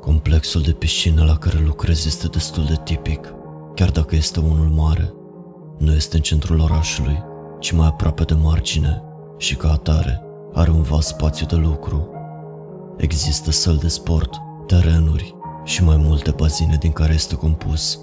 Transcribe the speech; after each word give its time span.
Complexul 0.00 0.60
de 0.60 0.72
piscină 0.72 1.24
la 1.24 1.36
care 1.36 1.58
lucrez 1.64 2.06
este 2.06 2.26
destul 2.26 2.64
de 2.64 2.80
tipic, 2.84 3.34
chiar 3.74 3.90
dacă 3.90 4.16
este 4.16 4.40
unul 4.40 4.68
mare. 4.68 5.12
Nu 5.78 5.92
este 5.92 6.16
în 6.16 6.22
centrul 6.22 6.60
orașului, 6.60 7.22
ci 7.60 7.72
mai 7.72 7.86
aproape 7.86 8.22
de 8.22 8.34
margine 8.34 9.02
și 9.38 9.56
ca 9.56 9.72
atare 9.72 10.22
are 10.52 10.70
un 10.70 10.82
vast 10.82 11.08
spațiu 11.08 11.46
de 11.46 11.56
lucru. 11.56 12.10
Există 12.96 13.50
săli 13.50 13.78
de 13.78 13.88
sport, 13.88 14.34
terenuri 14.66 15.34
și 15.64 15.84
mai 15.84 15.96
multe 15.96 16.30
bazine 16.30 16.76
din 16.80 16.92
care 16.92 17.14
este 17.14 17.34
compus, 17.34 18.00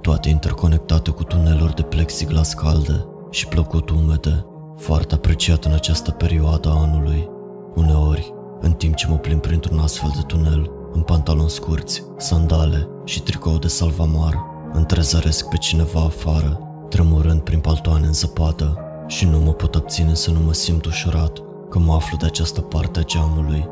toate 0.00 0.28
interconectate 0.28 1.10
cu 1.10 1.24
tuneluri 1.24 1.74
de 1.74 1.82
plexiglas 1.82 2.54
calde 2.54 3.06
și 3.30 3.46
plăcut 3.46 3.90
umede, 3.90 4.46
foarte 4.76 5.14
apreciat 5.14 5.64
în 5.64 5.72
această 5.72 6.10
perioadă 6.10 6.68
a 6.68 6.80
anului. 6.80 7.28
Uneori, 7.74 8.34
în 8.60 8.72
timp 8.72 8.94
ce 8.94 9.06
mă 9.08 9.16
plimb 9.16 9.40
printr-un 9.40 9.78
astfel 9.78 10.12
de 10.14 10.22
tunel, 10.26 10.70
în 10.92 11.00
pantaloni 11.00 11.50
scurți, 11.50 12.04
sandale 12.16 12.88
și 13.04 13.22
tricou 13.22 13.58
de 13.58 13.68
salvamar, 13.68 14.44
întrezăresc 14.72 15.48
pe 15.48 15.56
cineva 15.56 16.00
afară, 16.00 16.60
tremurând 16.88 17.40
prin 17.40 17.60
paltoane 17.60 18.06
în 18.06 18.12
zăpadă 18.12 18.78
și 19.06 19.24
nu 19.24 19.38
mă 19.38 19.52
pot 19.52 19.74
abține 19.74 20.14
să 20.14 20.30
nu 20.30 20.38
mă 20.40 20.52
simt 20.52 20.84
ușurat 20.84 21.38
că 21.70 21.78
mă 21.78 21.94
aflu 21.94 22.16
de 22.16 22.26
această 22.26 22.60
parte 22.60 22.98
a 22.98 23.02
geamului. 23.02 23.68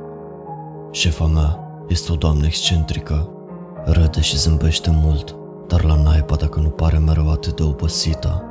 Șefa 0.90 1.26
mea 1.26 1.58
este 1.88 2.12
o 2.12 2.14
doamnă 2.14 2.46
excentrică, 2.46 3.28
râde 3.84 4.20
și 4.20 4.36
zâmbește 4.36 4.90
mult, 5.02 5.36
dar 5.68 5.84
la 5.84 6.02
naiba 6.02 6.34
dacă 6.34 6.60
nu 6.60 6.68
pare 6.68 6.98
mereu 6.98 7.30
atât 7.30 7.56
de 7.56 7.62
obosită. 7.62 8.42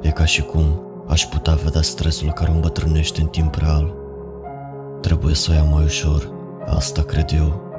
E 0.00 0.10
ca 0.10 0.24
și 0.24 0.42
cum 0.42 0.64
aș 1.08 1.26
putea 1.26 1.54
vedea 1.54 1.82
stresul 1.82 2.32
care 2.32 2.50
îmbătrânește 2.50 3.20
în 3.20 3.26
timp 3.26 3.54
real. 3.54 3.94
Trebuie 5.00 5.34
să 5.34 5.50
o 5.50 5.54
iau 5.54 5.66
mai 5.66 5.84
ușor, 5.84 6.30
asta 6.66 7.02
cred 7.02 7.30
eu. 7.34 7.71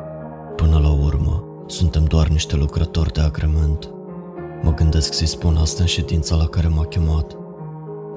Până 0.56 0.80
la 0.80 0.92
urmă, 0.92 1.44
suntem 1.68 2.04
doar 2.04 2.28
niște 2.28 2.56
lucrători 2.56 3.14
de 3.14 3.22
agrement. 3.22 3.90
Mă 4.62 4.74
gândesc 4.74 5.14
să-i 5.14 5.28
spun 5.28 5.56
asta 5.56 5.82
în 5.82 5.88
ședința 5.88 6.36
la 6.36 6.46
care 6.46 6.68
m-a 6.68 6.86
chemat. 6.86 7.38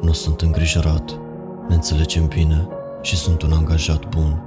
Nu 0.01 0.12
sunt 0.12 0.41
îngrijorat, 0.41 1.20
ne 1.69 1.75
înțelegem 1.75 2.27
bine 2.27 2.69
și 3.03 3.17
sunt 3.17 3.42
un 3.42 3.53
angajat 3.53 4.09
bun. 4.09 4.42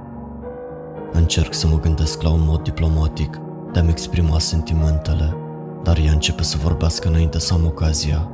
Încerc 1.12 1.54
să 1.54 1.66
mă 1.66 1.80
gândesc 1.80 2.22
la 2.22 2.30
un 2.30 2.44
mod 2.44 2.62
diplomatic 2.62 3.40
de 3.72 3.78
a-mi 3.78 3.90
exprima 3.90 4.38
sentimentele, 4.38 5.36
dar 5.82 5.98
ea 5.98 6.12
începe 6.12 6.42
să 6.42 6.56
vorbească 6.62 7.08
înainte 7.08 7.38
să 7.38 7.54
am 7.54 7.66
ocazia. 7.66 8.30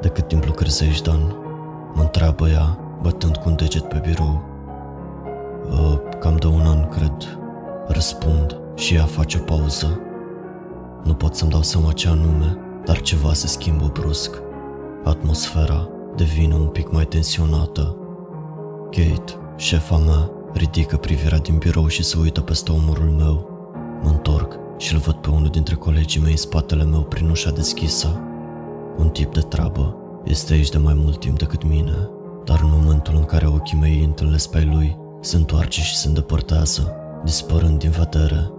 De 0.00 0.08
cât 0.08 0.28
timp 0.28 0.44
lucrezi 0.44 0.82
aici, 0.82 1.02
Dan? 1.02 1.34
Mă 1.94 2.02
întreabă 2.02 2.48
ea, 2.48 2.78
bătând 3.02 3.36
cu 3.36 3.48
un 3.48 3.56
deget 3.56 3.88
pe 3.88 4.02
birou. 4.06 4.42
Uh, 5.70 5.98
cam 6.20 6.36
de 6.36 6.46
un 6.46 6.66
an, 6.66 6.88
cred. 6.88 7.38
Răspund 7.88 8.56
și 8.74 8.94
ea 8.94 9.04
face 9.04 9.38
o 9.38 9.42
pauză. 9.42 10.00
Nu 11.04 11.14
pot 11.14 11.34
să-mi 11.34 11.50
dau 11.50 11.62
seama 11.62 11.92
ce 11.92 12.08
anume, 12.08 12.58
dar 12.84 13.00
ceva 13.00 13.32
se 13.32 13.46
schimbă 13.46 13.90
brusc. 13.92 14.30
Atmosfera 15.04 15.88
devine 16.16 16.54
un 16.54 16.66
pic 16.66 16.92
mai 16.92 17.04
tensionată. 17.04 17.96
Kate, 18.90 19.32
șefa 19.56 19.96
mea, 19.96 20.30
ridică 20.52 20.96
privirea 20.96 21.38
din 21.38 21.58
birou 21.58 21.86
și 21.86 22.02
se 22.02 22.18
uită 22.18 22.40
peste 22.40 22.72
omorul 22.72 23.10
meu. 23.10 23.48
Mă 24.02 24.08
întorc 24.08 24.58
și 24.78 24.94
îl 24.94 25.00
văd 25.00 25.14
pe 25.14 25.30
unul 25.30 25.48
dintre 25.48 25.74
colegii 25.74 26.20
mei 26.20 26.30
în 26.30 26.36
spatele 26.36 26.84
meu 26.84 27.02
prin 27.02 27.28
ușa 27.28 27.50
deschisă. 27.50 28.20
Un 28.96 29.08
tip 29.08 29.32
de 29.34 29.40
treabă. 29.40 29.96
Este 30.24 30.52
aici 30.52 30.70
de 30.70 30.78
mai 30.78 30.94
mult 30.94 31.20
timp 31.20 31.38
decât 31.38 31.64
mine, 31.64 32.08
dar 32.44 32.60
în 32.62 32.70
momentul 32.70 33.14
în 33.16 33.24
care 33.24 33.46
ochii 33.46 33.78
mei 33.78 33.98
îi 33.98 34.04
întâlnesc 34.04 34.50
pe 34.50 34.68
lui, 34.72 34.96
se 35.20 35.36
întoarce 35.36 35.80
și 35.80 35.96
se 35.96 36.08
îndepărtează, 36.08 36.96
dispărând 37.24 37.78
din 37.78 37.90
vedere. 37.90 38.50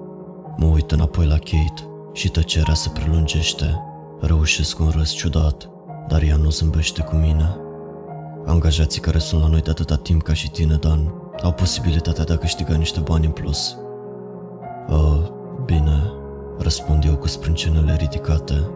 Mă 0.58 0.66
uit 0.66 0.91
înapoi 0.91 1.25
la 1.25 1.38
Kate 1.38 1.88
și 2.13 2.30
tăcerea 2.30 2.73
se 2.73 2.89
prelungește. 2.89 3.81
Reușesc 4.19 4.80
un 4.80 4.89
râs 4.89 5.11
ciudat, 5.11 5.69
dar 6.07 6.22
ea 6.22 6.35
nu 6.35 6.50
zâmbește 6.50 7.01
cu 7.01 7.16
mine. 7.16 7.57
Angajații 8.46 9.01
care 9.01 9.17
sunt 9.17 9.41
la 9.41 9.47
noi 9.47 9.62
de 9.62 9.69
atâta 9.69 9.96
timp 9.96 10.22
ca 10.22 10.34
și 10.34 10.51
tine, 10.51 10.75
Dan, 10.75 11.13
au 11.44 11.51
posibilitatea 11.51 12.23
de 12.23 12.34
a 12.34 12.38
câștiga 12.38 12.75
niște 12.75 13.00
bani 13.00 13.25
în 13.25 13.31
plus. 13.31 13.78
Uh, 14.90 15.19
bine, 15.66 16.12
răspund 16.57 17.03
eu 17.03 17.16
cu 17.16 17.28
sprâncenele 17.28 17.96
ridicate. 17.96 18.69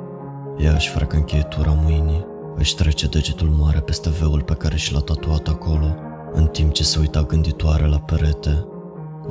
Ea 0.57 0.73
își 0.73 0.89
freacă 0.89 1.15
încheietura 1.15 1.71
mâinii, 1.83 2.25
își 2.55 2.75
trece 2.75 3.07
degetul 3.07 3.47
mare 3.47 3.79
peste 3.79 4.09
veul 4.09 4.41
pe 4.41 4.53
care 4.53 4.75
și 4.75 4.93
l-a 4.93 4.99
tatuat 4.99 5.47
acolo, 5.47 5.95
în 6.33 6.45
timp 6.45 6.73
ce 6.73 6.83
se 6.83 6.99
uita 6.99 7.21
gânditoare 7.21 7.87
la 7.87 7.99
perete. 7.99 8.65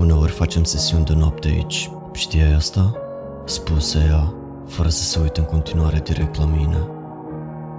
Uneori 0.00 0.31
facem 0.31 0.65
sesiuni 0.65 1.05
de 1.05 1.15
noapte 1.15 1.49
aici, 1.49 1.91
știai 2.12 2.53
asta? 2.53 2.93
Spuse 3.44 4.06
ea, 4.11 4.34
fără 4.66 4.88
să 4.88 5.03
se 5.03 5.21
uite 5.21 5.41
în 5.41 5.47
continuare 5.47 6.00
direct 6.05 6.38
la 6.38 6.44
mine. 6.44 6.88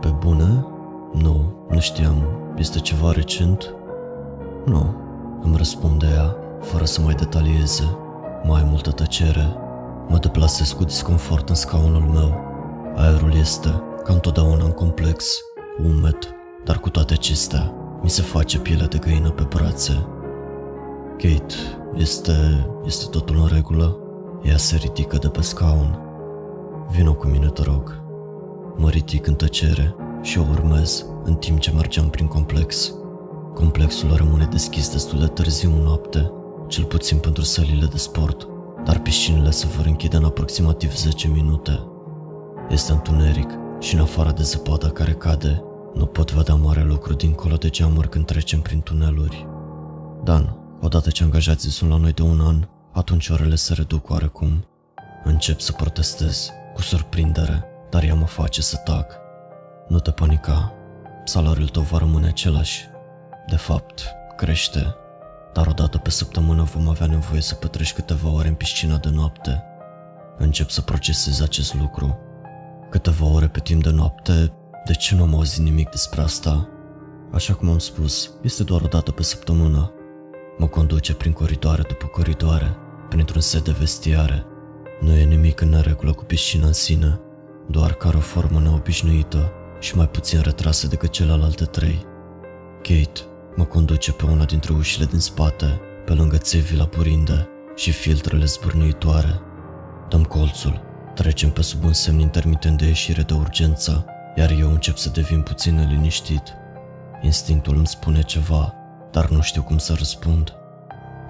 Pe 0.02 0.08
bune? 0.08 0.66
Nu, 1.14 1.66
nu 1.70 1.80
știam. 1.80 2.24
Este 2.58 2.80
ceva 2.80 3.12
recent? 3.12 3.74
Nu, 4.66 4.96
îmi 5.44 5.58
răspunde 5.58 6.08
ea, 6.16 6.36
fără 6.62 6.86
să 6.86 7.02
mai 7.02 7.14
detalieze. 7.14 7.98
Mai 8.44 8.64
multă 8.70 8.92
tăcere. 8.92 9.56
Mă 10.08 10.18
deplasez 10.18 10.72
cu 10.72 10.84
disconfort 10.84 11.50
în 11.50 11.56
scaunul 11.56 12.02
meu. 12.02 12.36
Aerul 12.96 13.34
este, 13.36 13.82
ca 14.04 14.14
întotdeauna 14.14 14.64
în 14.64 14.72
complex, 14.72 15.40
umed, 15.84 16.18
dar 16.66 16.80
cu 16.80 16.90
toate 16.90 17.14
acestea, 17.14 17.74
mi 18.02 18.10
se 18.10 18.22
face 18.22 18.60
pielea 18.60 18.88
de 18.88 18.98
găină 18.98 19.30
pe 19.30 19.48
brațe. 19.50 20.06
Kate, 21.22 21.54
este, 21.96 22.68
este 22.86 23.06
totul 23.10 23.36
în 23.36 23.48
regulă? 23.48 23.98
Ea 24.44 24.58
se 24.58 24.76
ridică 24.76 25.18
de 25.18 25.28
pe 25.28 25.42
scaun. 25.42 26.00
Vino 26.92 27.14
cu 27.14 27.28
mine, 27.28 27.48
te 27.48 27.64
rog. 27.64 28.02
Mă 28.78 28.90
ridic 28.90 29.28
în 29.28 29.34
tăcere 29.34 29.96
și 30.22 30.40
o 30.40 30.46
urmez 30.52 31.06
în 31.24 31.34
timp 31.34 31.60
ce 31.60 31.72
mergeam 31.72 32.10
prin 32.10 32.28
complex. 32.28 32.94
Complexul 33.54 34.16
rămâne 34.16 34.48
deschis 34.52 34.92
destul 34.92 35.20
de 35.20 35.26
târziu 35.26 35.72
în 35.76 35.82
noapte, 35.84 36.32
cel 36.68 36.84
puțin 36.84 37.18
pentru 37.18 37.44
sălile 37.44 37.86
de 37.86 37.98
sport, 37.98 38.48
dar 38.86 39.00
piscinile 39.00 39.52
se 39.52 39.68
vor 39.68 39.86
închide 39.86 40.18
în 40.18 40.26
aproximativ 40.26 40.96
10 40.96 41.28
minute. 41.28 41.80
Este 42.70 42.92
întuneric 42.92 43.50
și 43.80 43.96
în 43.96 44.02
afară 44.02 44.32
de 44.32 44.44
zăpada 44.44 44.90
care 44.90 45.12
cade, 45.12 45.64
nu 45.94 46.06
pot 46.06 46.34
vedea 46.34 46.56
mare 46.56 46.84
lucru 46.84 47.14
dincolo 47.14 47.56
de 47.56 47.70
geamuri 47.70 48.10
când 48.10 48.26
trecem 48.26 48.60
prin 48.60 48.82
tuneluri. 48.82 49.48
Dan, 50.24 50.61
odată 50.82 51.10
ce 51.10 51.24
angajații 51.24 51.70
sunt 51.70 51.90
la 51.90 51.98
noi 51.98 52.14
de 52.14 52.22
un 52.22 52.40
an, 52.42 52.68
atunci 52.92 53.30
orele 53.30 53.56
se 53.56 53.74
reduc 53.74 54.10
oarecum. 54.10 54.66
Încep 55.24 55.60
să 55.60 55.72
protestez, 55.72 56.52
cu 56.74 56.82
surprindere, 56.82 57.64
dar 57.90 58.04
ea 58.04 58.16
mă 58.16 58.26
face 58.26 58.62
să 58.62 58.78
tac. 58.78 59.20
Nu 59.88 60.00
te 60.00 60.12
panica, 60.12 60.74
salariul 61.24 61.68
tău 61.68 61.82
va 61.82 61.98
rămâne 61.98 62.28
același. 62.28 62.90
De 63.50 63.56
fapt, 63.56 64.04
crește, 64.38 64.96
dar 65.54 65.68
odată 65.68 65.98
pe 65.98 66.10
săptămână 66.10 66.64
vom 66.64 66.90
avea 66.90 67.08
nevoie 67.08 67.42
să 67.42 67.56
petreci 67.56 67.94
câteva 67.94 68.30
ore 68.30 68.48
în 68.48 68.54
piscina 68.54 68.98
de 68.98 69.10
noapte. 69.10 69.64
Încep 70.38 70.70
să 70.70 70.82
procesez 70.82 71.42
acest 71.42 71.74
lucru. 71.74 72.20
Câteva 72.90 73.26
ore 73.26 73.48
pe 73.48 73.60
timp 73.60 73.84
de 73.84 73.90
noapte, 73.90 74.54
de 74.86 74.94
ce 74.94 75.16
nu 75.16 75.24
am 75.24 75.36
auzit 75.36 75.64
nimic 75.64 75.90
despre 75.90 76.22
asta? 76.22 76.70
Așa 77.32 77.54
cum 77.54 77.70
am 77.70 77.80
spus, 77.80 78.32
este 78.42 78.64
doar 78.64 78.82
o 78.82 78.88
dată 78.88 79.12
pe 79.12 79.24
săptămână. 79.24 79.92
Mă 80.62 80.68
conduce 80.68 81.14
prin 81.14 81.32
coridoare 81.32 81.82
după 81.88 82.06
coridoare, 82.06 82.76
printr-un 83.10 83.42
set 83.42 83.64
de 83.64 83.76
vestiare. 83.80 84.46
Nu 85.00 85.14
e 85.14 85.24
nimic 85.24 85.62
în 85.62 85.70
neregulă 85.70 86.14
cu 86.14 86.24
piscina 86.24 86.68
în 86.68 86.74
sine, 86.74 87.20
doar 87.68 87.94
că 87.94 88.08
are 88.08 88.18
o 88.18 88.20
formă 88.20 88.60
neobișnuită 88.60 89.52
și 89.80 89.96
mai 89.96 90.08
puțin 90.08 90.42
retrasă 90.42 90.88
decât 90.88 91.10
celelalte 91.10 91.66
trei. 91.66 92.06
Kate 92.82 93.22
mă 93.56 93.64
conduce 93.64 94.12
pe 94.12 94.26
una 94.26 94.44
dintre 94.44 94.74
ușile 94.74 95.06
din 95.06 95.20
spate, 95.20 95.80
pe 96.06 96.14
lângă 96.14 96.38
țevii 96.38 96.78
la 96.78 96.86
purinde 96.86 97.48
și 97.76 97.92
filtrele 97.92 98.46
zbârnuitoare. 98.46 99.42
Dăm 100.10 100.24
colțul, 100.24 100.82
trecem 101.16 101.50
pe 101.50 101.62
sub 101.62 101.84
un 101.84 101.94
semn 101.94 102.20
intermitent 102.20 102.78
de 102.78 102.86
ieșire 102.86 103.22
de 103.22 103.34
urgență, 103.34 104.06
iar 104.36 104.52
eu 104.60 104.70
încep 104.70 104.98
să 104.98 105.10
devin 105.10 105.42
puțin 105.42 105.76
neliniștit. 105.76 106.44
Instinctul 107.22 107.76
îmi 107.76 107.88
spune 107.88 108.22
ceva, 108.22 108.76
dar 109.12 109.30
nu 109.30 109.42
știu 109.42 109.64
cum 109.64 109.78
să 109.78 109.94
răspund. 109.98 110.54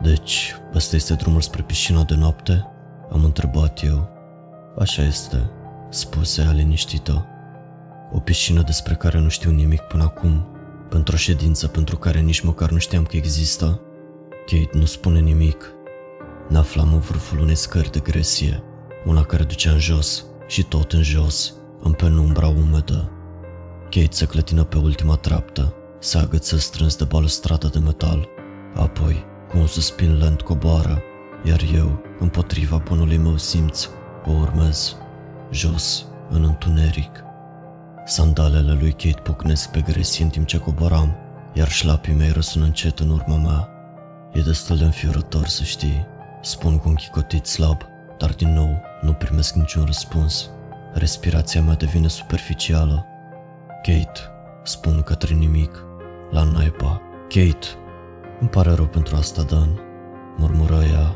Deci, 0.02 0.56
ăsta 0.76 0.96
este 0.96 1.14
drumul 1.14 1.42
spre 1.42 1.62
piscina 1.62 2.04
de 2.04 2.16
noapte? 2.16 2.68
Am 3.12 3.24
întrebat 3.24 3.84
eu. 3.84 4.10
Așa 4.80 5.02
este, 5.02 5.50
spuse 5.90 6.42
ea 6.42 6.52
liniștită. 6.52 7.26
O 8.12 8.20
piscină 8.20 8.62
despre 8.62 8.94
care 8.94 9.20
nu 9.20 9.30
știu 9.30 9.52
nimic 9.52 9.82
până 9.82 10.04
acum, 10.04 10.48
pentru 10.90 11.16
o 11.16 11.18
ședință 11.18 11.68
pentru 11.68 11.98
care 11.98 12.20
nici 12.20 12.42
măcar 12.42 12.70
nu 12.70 12.78
știam 12.78 13.04
că 13.04 13.16
există. 13.16 13.82
Kate 14.46 14.78
nu 14.78 14.86
spune 14.86 15.20
nimic. 15.20 15.74
Ne 16.50 16.58
aflam 16.58 16.94
în 16.94 17.00
vârful 17.00 17.40
unei 17.40 17.56
scări 17.56 17.92
de 17.92 18.00
gresie, 18.00 18.64
una 19.06 19.24
care 19.24 19.44
ducea 19.44 19.72
în 19.72 19.80
jos 19.80 20.26
și 20.48 20.64
tot 20.64 20.92
în 20.92 21.04
jos, 21.04 21.54
în 21.82 21.92
penumbra 21.92 22.48
umedă. 22.48 23.12
Kate 23.84 24.08
se 24.10 24.26
clătină 24.26 24.64
pe 24.64 24.78
ultima 24.78 25.16
treaptă, 25.16 25.74
se 26.02 26.18
agăță 26.18 26.58
strâns 26.58 26.96
de 26.96 27.04
balustrada 27.04 27.68
de 27.68 27.80
metal, 27.80 28.28
apoi, 28.76 29.26
cu 29.50 29.58
un 29.58 29.68
suspin 29.68 30.18
lent 30.18 30.42
coboară, 30.42 31.02
iar 31.44 31.62
eu, 31.76 32.02
împotriva 32.20 32.78
bunului 32.78 33.18
meu 33.18 33.38
simț, 33.38 33.90
o 34.26 34.32
urmez, 34.32 34.96
jos, 35.52 36.06
în 36.30 36.44
întuneric. 36.44 37.24
Sandalele 38.06 38.74
lui 38.74 38.92
Kate 38.92 39.22
pocnesc 39.24 39.72
pe 39.72 39.82
gresie 39.82 40.24
în 40.24 40.30
timp 40.30 40.48
ce 40.48 40.58
coboram, 40.58 41.16
iar 41.54 41.70
șlapii 41.70 42.14
mei 42.14 42.32
răsună 42.32 42.66
încet 42.66 43.00
în 43.00 43.10
urma 43.10 43.38
mea. 43.38 43.70
E 44.34 44.42
destul 44.42 44.78
de 44.78 44.84
înfiorător 44.84 45.48
să 45.48 45.64
știi, 45.64 46.06
spun 46.42 46.78
cu 46.78 46.90
un 46.90 46.96
chicotit 46.96 47.46
slab, 47.46 47.82
dar 48.18 48.34
din 48.34 48.54
nou 48.54 48.82
nu 49.02 49.14
primesc 49.14 49.54
niciun 49.54 49.86
răspuns. 49.86 50.50
Respirația 50.94 51.62
mea 51.62 51.76
devine 51.76 52.08
superficială. 52.08 53.06
Kate, 53.82 54.20
spun 54.64 55.02
către 55.02 55.34
nimic, 55.34 55.90
la 56.32 56.44
naipa. 56.44 57.02
Kate, 57.28 57.68
îmi 58.40 58.50
pare 58.50 58.72
rău 58.74 58.86
pentru 58.86 59.16
asta, 59.16 59.42
Dan, 59.42 59.80
murmură 60.38 60.84
ea. 60.94 61.16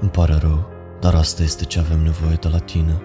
Îmi 0.00 0.10
pare 0.10 0.34
rău, 0.34 0.68
dar 1.00 1.14
asta 1.14 1.42
este 1.42 1.64
ce 1.64 1.78
avem 1.78 2.00
nevoie 2.00 2.36
de 2.40 2.48
la 2.48 2.58
tine. 2.58 3.02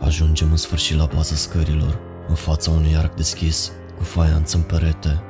Ajungem 0.00 0.50
în 0.50 0.56
sfârșit 0.56 0.96
la 0.98 1.08
baza 1.14 1.34
scărilor, 1.34 2.00
în 2.28 2.34
fața 2.34 2.70
unui 2.70 2.96
arc 2.96 3.14
deschis, 3.14 3.72
cu 3.96 4.02
faianță 4.02 4.56
în 4.56 4.62
perete. 4.62 5.22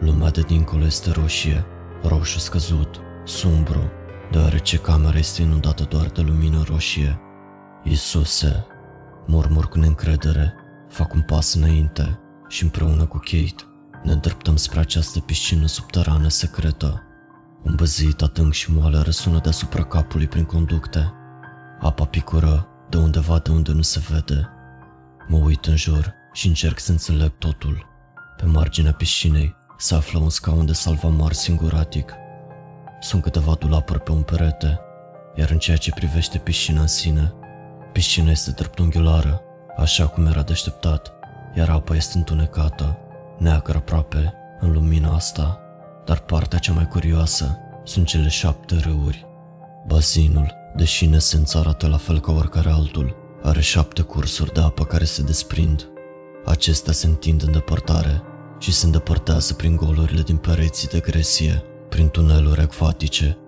Lumea 0.00 0.30
de 0.30 0.40
dincolo 0.40 0.84
este 0.84 1.10
roșie, 1.10 1.64
roșu 2.02 2.38
scăzut, 2.38 3.00
sumbru, 3.24 3.90
deoarece 4.30 4.76
camera 4.76 5.18
este 5.18 5.42
inundată 5.42 5.84
doar 5.88 6.06
de 6.06 6.20
lumină 6.20 6.64
roșie. 6.68 7.20
Iisuse, 7.82 8.66
murmur 9.26 9.68
cu 9.68 9.78
neîncredere, 9.78 10.54
fac 10.88 11.14
un 11.14 11.20
pas 11.20 11.54
înainte 11.54 12.18
și 12.48 12.62
împreună 12.62 13.04
cu 13.04 13.16
Kate 13.16 13.75
ne 14.06 14.12
îndreptăm 14.12 14.56
spre 14.56 14.80
această 14.80 15.20
piscină 15.20 15.66
subterană 15.66 16.28
secretă. 16.28 17.02
Un 17.62 17.74
băzit 17.74 18.22
adânc 18.22 18.52
și 18.52 18.72
moale 18.72 18.98
răsună 18.98 19.38
deasupra 19.38 19.84
capului 19.84 20.26
prin 20.26 20.44
conducte. 20.44 21.12
Apa 21.80 22.04
picură 22.04 22.68
de 22.90 22.96
undeva 22.96 23.38
de 23.38 23.50
unde 23.50 23.72
nu 23.72 23.82
se 23.82 24.02
vede. 24.10 24.48
Mă 25.28 25.36
uit 25.36 25.64
în 25.64 25.76
jur 25.76 26.14
și 26.32 26.46
încerc 26.46 26.78
să 26.78 26.90
înțeleg 26.90 27.32
totul. 27.38 27.86
Pe 28.36 28.44
marginea 28.44 28.92
piscinei 28.92 29.54
se 29.78 29.94
află 29.94 30.18
un 30.18 30.30
scaun 30.30 30.66
de 30.66 30.72
salvamar 30.72 31.32
singuratic. 31.32 32.12
Sunt 33.00 33.22
câteva 33.22 33.54
dulapuri 33.54 34.00
pe 34.00 34.10
un 34.10 34.22
perete, 34.22 34.80
iar 35.36 35.50
în 35.50 35.58
ceea 35.58 35.76
ce 35.76 35.92
privește 35.94 36.38
piscina 36.38 36.80
în 36.80 36.86
sine, 36.86 37.34
piscina 37.92 38.30
este 38.30 38.50
dreptunghiulară, 38.50 39.40
așa 39.76 40.06
cum 40.06 40.26
era 40.26 40.42
de 40.42 40.52
așteptat, 40.52 41.12
iar 41.56 41.68
apa 41.68 41.94
este 41.94 42.18
întunecată, 42.18 43.00
neagră 43.38 43.76
aproape, 43.76 44.34
în 44.60 44.72
lumina 44.72 45.14
asta, 45.14 45.60
dar 46.04 46.18
partea 46.18 46.58
cea 46.58 46.72
mai 46.72 46.88
curioasă 46.88 47.58
sunt 47.84 48.06
cele 48.06 48.28
șapte 48.28 48.76
râuri. 48.84 49.26
Bazinul, 49.86 50.54
deși 50.76 51.04
în 51.04 51.12
esență 51.12 51.58
arată 51.58 51.88
la 51.88 51.96
fel 51.96 52.20
ca 52.20 52.32
oricare 52.32 52.70
altul, 52.70 53.16
are 53.42 53.60
șapte 53.60 54.02
cursuri 54.02 54.52
de 54.52 54.60
apă 54.60 54.84
care 54.84 55.04
se 55.04 55.22
desprind. 55.22 55.88
Acestea 56.44 56.92
se 56.92 57.06
întind 57.06 57.42
în 57.42 57.52
depărtare 57.52 58.22
și 58.58 58.72
se 58.72 58.86
îndepărtează 58.86 59.54
prin 59.54 59.76
golurile 59.76 60.22
din 60.22 60.36
pereții 60.36 60.88
de 60.88 61.00
gresie, 61.00 61.62
prin 61.88 62.08
tuneluri 62.08 62.60
acvatice. 62.60 63.38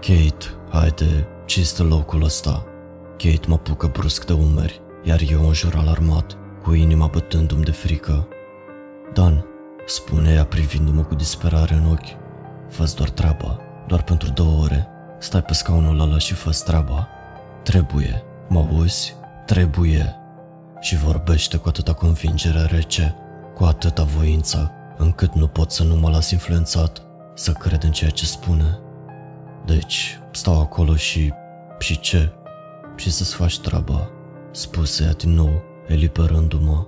Kate, 0.00 0.46
haide, 0.70 1.26
ce 1.46 1.60
este 1.60 1.82
locul 1.82 2.22
ăsta? 2.22 2.64
Kate 3.16 3.46
mă 3.46 3.54
apucă 3.54 3.86
brusc 3.86 4.26
de 4.26 4.32
umeri, 4.32 4.80
iar 5.02 5.20
eu 5.30 5.46
în 5.46 5.52
jur 5.52 5.74
alarmat, 5.76 6.36
cu 6.62 6.72
inima 6.72 7.06
bătându-mi 7.06 7.64
de 7.64 7.70
frică. 7.70 8.28
Dan, 9.12 9.44
spune 9.86 10.32
ea 10.32 10.44
privindu-mă 10.44 11.02
cu 11.02 11.14
disperare 11.14 11.74
în 11.74 11.90
ochi, 11.90 12.16
fă 12.68 12.92
doar 12.96 13.10
treaba, 13.10 13.58
doar 13.86 14.02
pentru 14.02 14.30
două 14.30 14.62
ore, 14.62 14.88
stai 15.18 15.42
pe 15.42 15.52
scaunul 15.52 16.00
ăla 16.00 16.18
și 16.18 16.34
fă 16.34 16.50
treaba. 16.64 17.08
Trebuie, 17.62 18.22
mă 18.48 18.58
auzi? 18.58 19.14
Trebuie. 19.46 20.14
Și 20.80 20.96
vorbește 20.96 21.56
cu 21.56 21.68
atâta 21.68 21.92
convingere 21.92 22.62
rece, 22.62 23.14
cu 23.54 23.64
atâta 23.64 24.02
voință, 24.02 24.72
încât 24.96 25.34
nu 25.34 25.46
pot 25.46 25.70
să 25.70 25.84
nu 25.84 25.96
mă 25.96 26.10
las 26.10 26.30
influențat, 26.30 27.02
să 27.34 27.52
cred 27.52 27.82
în 27.82 27.90
ceea 27.90 28.10
ce 28.10 28.26
spune. 28.26 28.78
Deci, 29.66 30.18
stau 30.30 30.60
acolo 30.60 30.94
și... 30.94 31.32
și 31.78 32.00
ce? 32.00 32.32
Și 32.96 33.10
să-ți 33.10 33.34
faci 33.34 33.60
treaba, 33.60 34.10
spuse 34.50 35.04
ea 35.04 35.12
din 35.12 35.34
nou, 35.34 35.62
eliberându-mă. 35.86 36.86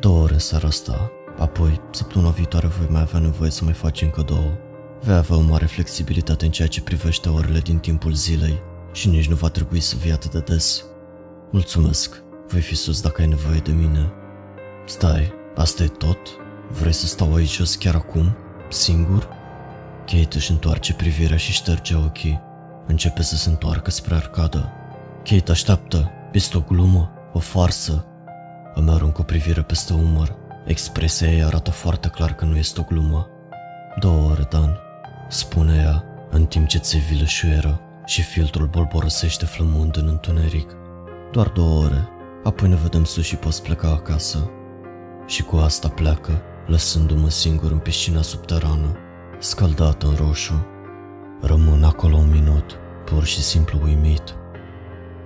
Două 0.00 0.22
ore 0.22 0.38
seara 0.38 0.66
asta, 0.66 1.10
apoi, 1.38 1.80
săptămâna 1.90 2.30
viitoare 2.30 2.66
voi 2.66 2.86
mai 2.90 3.00
avea 3.00 3.20
nevoie 3.20 3.50
să 3.50 3.64
mai 3.64 3.72
faci 3.72 4.02
încă 4.02 4.22
două. 4.22 4.50
Vei 5.00 5.14
avea 5.14 5.36
o 5.36 5.40
mare 5.40 5.66
flexibilitate 5.66 6.44
în 6.44 6.50
ceea 6.50 6.68
ce 6.68 6.82
privește 6.82 7.28
orele 7.28 7.58
din 7.58 7.78
timpul 7.78 8.12
zilei 8.12 8.62
și 8.92 9.08
nici 9.08 9.28
nu 9.28 9.34
va 9.34 9.48
trebui 9.48 9.80
să 9.80 9.96
vii 10.00 10.12
atât 10.12 10.30
de 10.30 10.38
des. 10.38 10.84
Mulțumesc, 11.50 12.22
voi 12.48 12.60
fi 12.60 12.74
sus 12.74 13.00
dacă 13.00 13.20
ai 13.20 13.26
nevoie 13.28 13.58
de 13.58 13.72
mine. 13.72 14.12
Stai, 14.86 15.32
asta 15.54 15.82
e 15.82 15.86
tot? 15.86 16.18
Vrei 16.80 16.92
să 16.92 17.06
stau 17.06 17.34
aici 17.34 17.54
jos 17.56 17.74
chiar 17.74 17.94
acum? 17.94 18.36
Singur? 18.68 19.28
Kate 20.06 20.36
își 20.36 20.50
întoarce 20.50 20.94
privirea 20.94 21.36
și 21.36 21.52
șterge 21.52 21.94
ochii. 21.94 22.40
Începe 22.86 23.22
să 23.22 23.36
se 23.36 23.48
întoarcă 23.48 23.90
spre 23.90 24.14
arcadă. 24.14 24.72
Kate 25.24 25.50
așteaptă. 25.50 26.10
Este 26.32 26.56
o 26.56 26.60
glumă? 26.60 27.10
O 27.32 27.38
farsă? 27.38 28.04
Îmi 28.74 28.90
arunc 28.90 29.18
o 29.18 29.22
privire 29.22 29.62
peste 29.62 29.92
umăr. 29.92 30.36
Expresia 30.64 31.28
ei 31.28 31.42
arată 31.42 31.70
foarte 31.70 32.08
clar 32.08 32.34
că 32.34 32.44
nu 32.44 32.56
este 32.56 32.80
o 32.80 32.84
glumă. 32.84 33.28
Două 33.98 34.30
ore, 34.30 34.46
Dan, 34.50 34.78
spune 35.28 35.76
ea, 35.76 36.04
în 36.30 36.46
timp 36.46 36.66
ce 36.66 36.78
țevile 36.78 37.24
șuieră 37.24 37.80
și 38.04 38.22
filtrul 38.22 38.66
bolborosește 38.66 39.44
flămând 39.44 39.96
în 39.96 40.08
întuneric. 40.08 40.70
Doar 41.32 41.48
două 41.48 41.84
ore, 41.84 42.08
apoi 42.44 42.68
ne 42.68 42.76
vedem 42.76 43.04
sus 43.04 43.24
și 43.24 43.36
poți 43.36 43.62
pleca 43.62 43.88
acasă. 43.88 44.50
Și 45.26 45.42
cu 45.42 45.56
asta 45.56 45.88
pleacă, 45.88 46.42
lăsându-mă 46.66 47.30
singur 47.30 47.70
în 47.70 47.78
piscina 47.78 48.22
subterană, 48.22 48.96
scăldată 49.38 50.06
în 50.06 50.14
roșu. 50.14 50.66
Rămân 51.42 51.84
acolo 51.84 52.16
un 52.16 52.30
minut, 52.30 52.78
pur 53.04 53.24
și 53.24 53.42
simplu 53.42 53.80
uimit. 53.82 54.34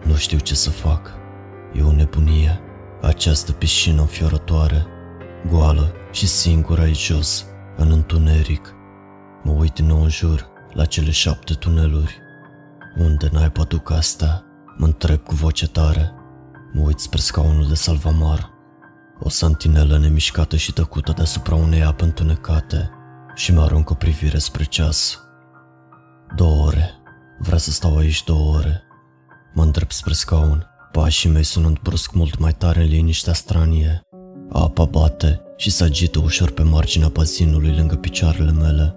Nu 0.02 0.14
știu 0.14 0.38
ce 0.38 0.54
să 0.54 0.70
fac. 0.70 1.10
E 1.72 1.82
o 1.82 1.92
nebunie. 1.92 2.60
Această 3.02 3.52
piscină 3.52 4.00
înfiorătoare, 4.00 4.87
goală 5.50 5.93
și 6.12 6.26
singură 6.26 6.81
aici 6.81 7.06
jos, 7.06 7.46
în 7.76 7.91
întuneric. 7.91 8.75
Mă 9.43 9.52
uit 9.52 9.73
din 9.73 9.87
nou 9.87 10.02
în 10.02 10.08
jur, 10.08 10.49
la 10.73 10.85
cele 10.85 11.11
șapte 11.11 11.55
tuneluri. 11.55 12.19
Unde 12.99 13.29
naiba 13.32 13.62
duc 13.62 13.90
asta? 13.90 14.45
Mă 14.76 14.87
întreb 14.87 15.18
cu 15.18 15.35
voce 15.35 15.68
tare. 15.68 16.12
Mă 16.73 16.80
uit 16.80 16.99
spre 16.99 17.21
scaunul 17.21 17.68
de 17.68 17.75
salvamar. 17.75 18.52
O 19.21 19.28
santinelă 19.28 19.99
nemișcată 19.99 20.57
și 20.57 20.73
tăcută 20.73 21.12
deasupra 21.12 21.54
unei 21.54 21.85
ape 21.85 22.04
întunecate 22.04 22.90
și 23.35 23.52
mă 23.52 23.61
arunc 23.61 23.90
o 23.90 23.95
privire 23.95 24.38
spre 24.38 24.64
ceas. 24.64 25.21
Două 26.37 26.66
ore. 26.66 26.90
Vrea 27.38 27.59
să 27.59 27.71
stau 27.71 27.97
aici 27.97 28.25
două 28.25 28.57
ore. 28.57 28.83
Mă 29.54 29.62
îndrept 29.62 29.92
spre 29.92 30.12
scaun, 30.12 30.66
pașii 30.92 31.30
mei 31.30 31.42
sunând 31.42 31.78
brusc 31.78 32.12
mult 32.12 32.38
mai 32.38 32.52
tare 32.52 32.83
în 32.83 32.88
liniștea 32.88 33.33
stranie. 33.33 34.03
Apa 34.48 34.84
bate 34.84 35.40
și 35.56 35.70
se 35.70 35.84
agită 35.84 36.20
ușor 36.24 36.50
pe 36.50 36.62
marginea 36.62 37.08
bazinului 37.08 37.74
lângă 37.76 37.94
picioarele 37.94 38.52
mele. 38.52 38.96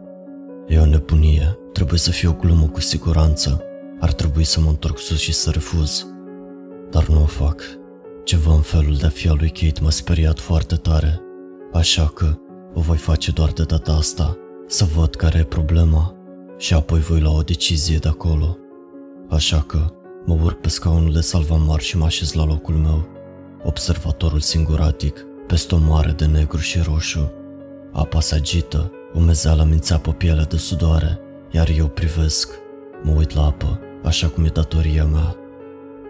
E 0.67 0.79
o 0.79 0.85
nebunie, 0.85 1.57
trebuie 1.73 1.99
să 1.99 2.11
fie 2.11 2.27
o 2.27 2.33
glumă 2.33 2.67
cu 2.67 2.81
siguranță. 2.81 3.61
Ar 3.99 4.13
trebui 4.13 4.43
să 4.43 4.59
mă 4.59 4.69
întorc 4.69 4.97
sus 4.97 5.19
și 5.19 5.33
să 5.33 5.49
refuz. 5.49 6.07
Dar 6.91 7.07
nu 7.07 7.21
o 7.21 7.25
fac. 7.25 7.63
Ceva 8.23 8.53
în 8.53 8.61
felul 8.61 8.95
de 8.95 9.05
a 9.05 9.09
fi 9.09 9.27
al 9.27 9.35
lui 9.39 9.49
Kate 9.49 9.81
m-a 9.81 9.89
speriat 9.89 10.39
foarte 10.39 10.75
tare. 10.75 11.21
Așa 11.73 12.07
că 12.07 12.37
o 12.73 12.81
voi 12.81 12.97
face 12.97 13.31
doar 13.31 13.51
de 13.51 13.63
data 13.63 13.93
asta, 13.93 14.37
să 14.67 14.85
văd 14.95 15.15
care 15.15 15.37
e 15.39 15.43
problema 15.43 16.15
și 16.57 16.73
apoi 16.73 16.99
voi 16.99 17.19
lua 17.19 17.35
o 17.35 17.41
decizie 17.41 17.97
de 17.97 18.07
acolo. 18.07 18.57
Așa 19.29 19.61
că 19.61 19.85
mă 20.25 20.37
urc 20.43 20.59
pe 20.59 20.69
scaunul 20.69 21.13
de 21.13 21.21
salvamar 21.21 21.79
și 21.79 21.97
mă 21.97 22.05
așez 22.05 22.33
la 22.33 22.45
locul 22.45 22.75
meu, 22.75 23.07
observatorul 23.63 24.39
singuratic, 24.39 25.25
peste 25.47 25.75
o 25.75 25.77
mare 25.77 26.11
de 26.11 26.25
negru 26.25 26.57
și 26.57 26.79
roșu. 26.79 27.31
Apa 27.91 28.19
se 28.19 28.35
agită, 28.35 28.91
umezeala 29.13 29.63
mi 29.63 29.79
pe 30.01 30.11
pielea 30.17 30.43
de 30.43 30.57
sudoare, 30.57 31.19
iar 31.51 31.69
eu 31.77 31.87
privesc. 31.87 32.51
Mă 33.03 33.11
uit 33.11 33.33
la 33.33 33.45
apă, 33.45 33.79
așa 34.03 34.27
cum 34.27 34.45
e 34.45 34.49
datoria 34.49 35.05
mea. 35.05 35.35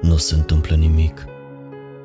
Nu 0.02 0.18
se 0.18 0.36
întâmplă 0.36 0.76
nimic. 0.76 1.26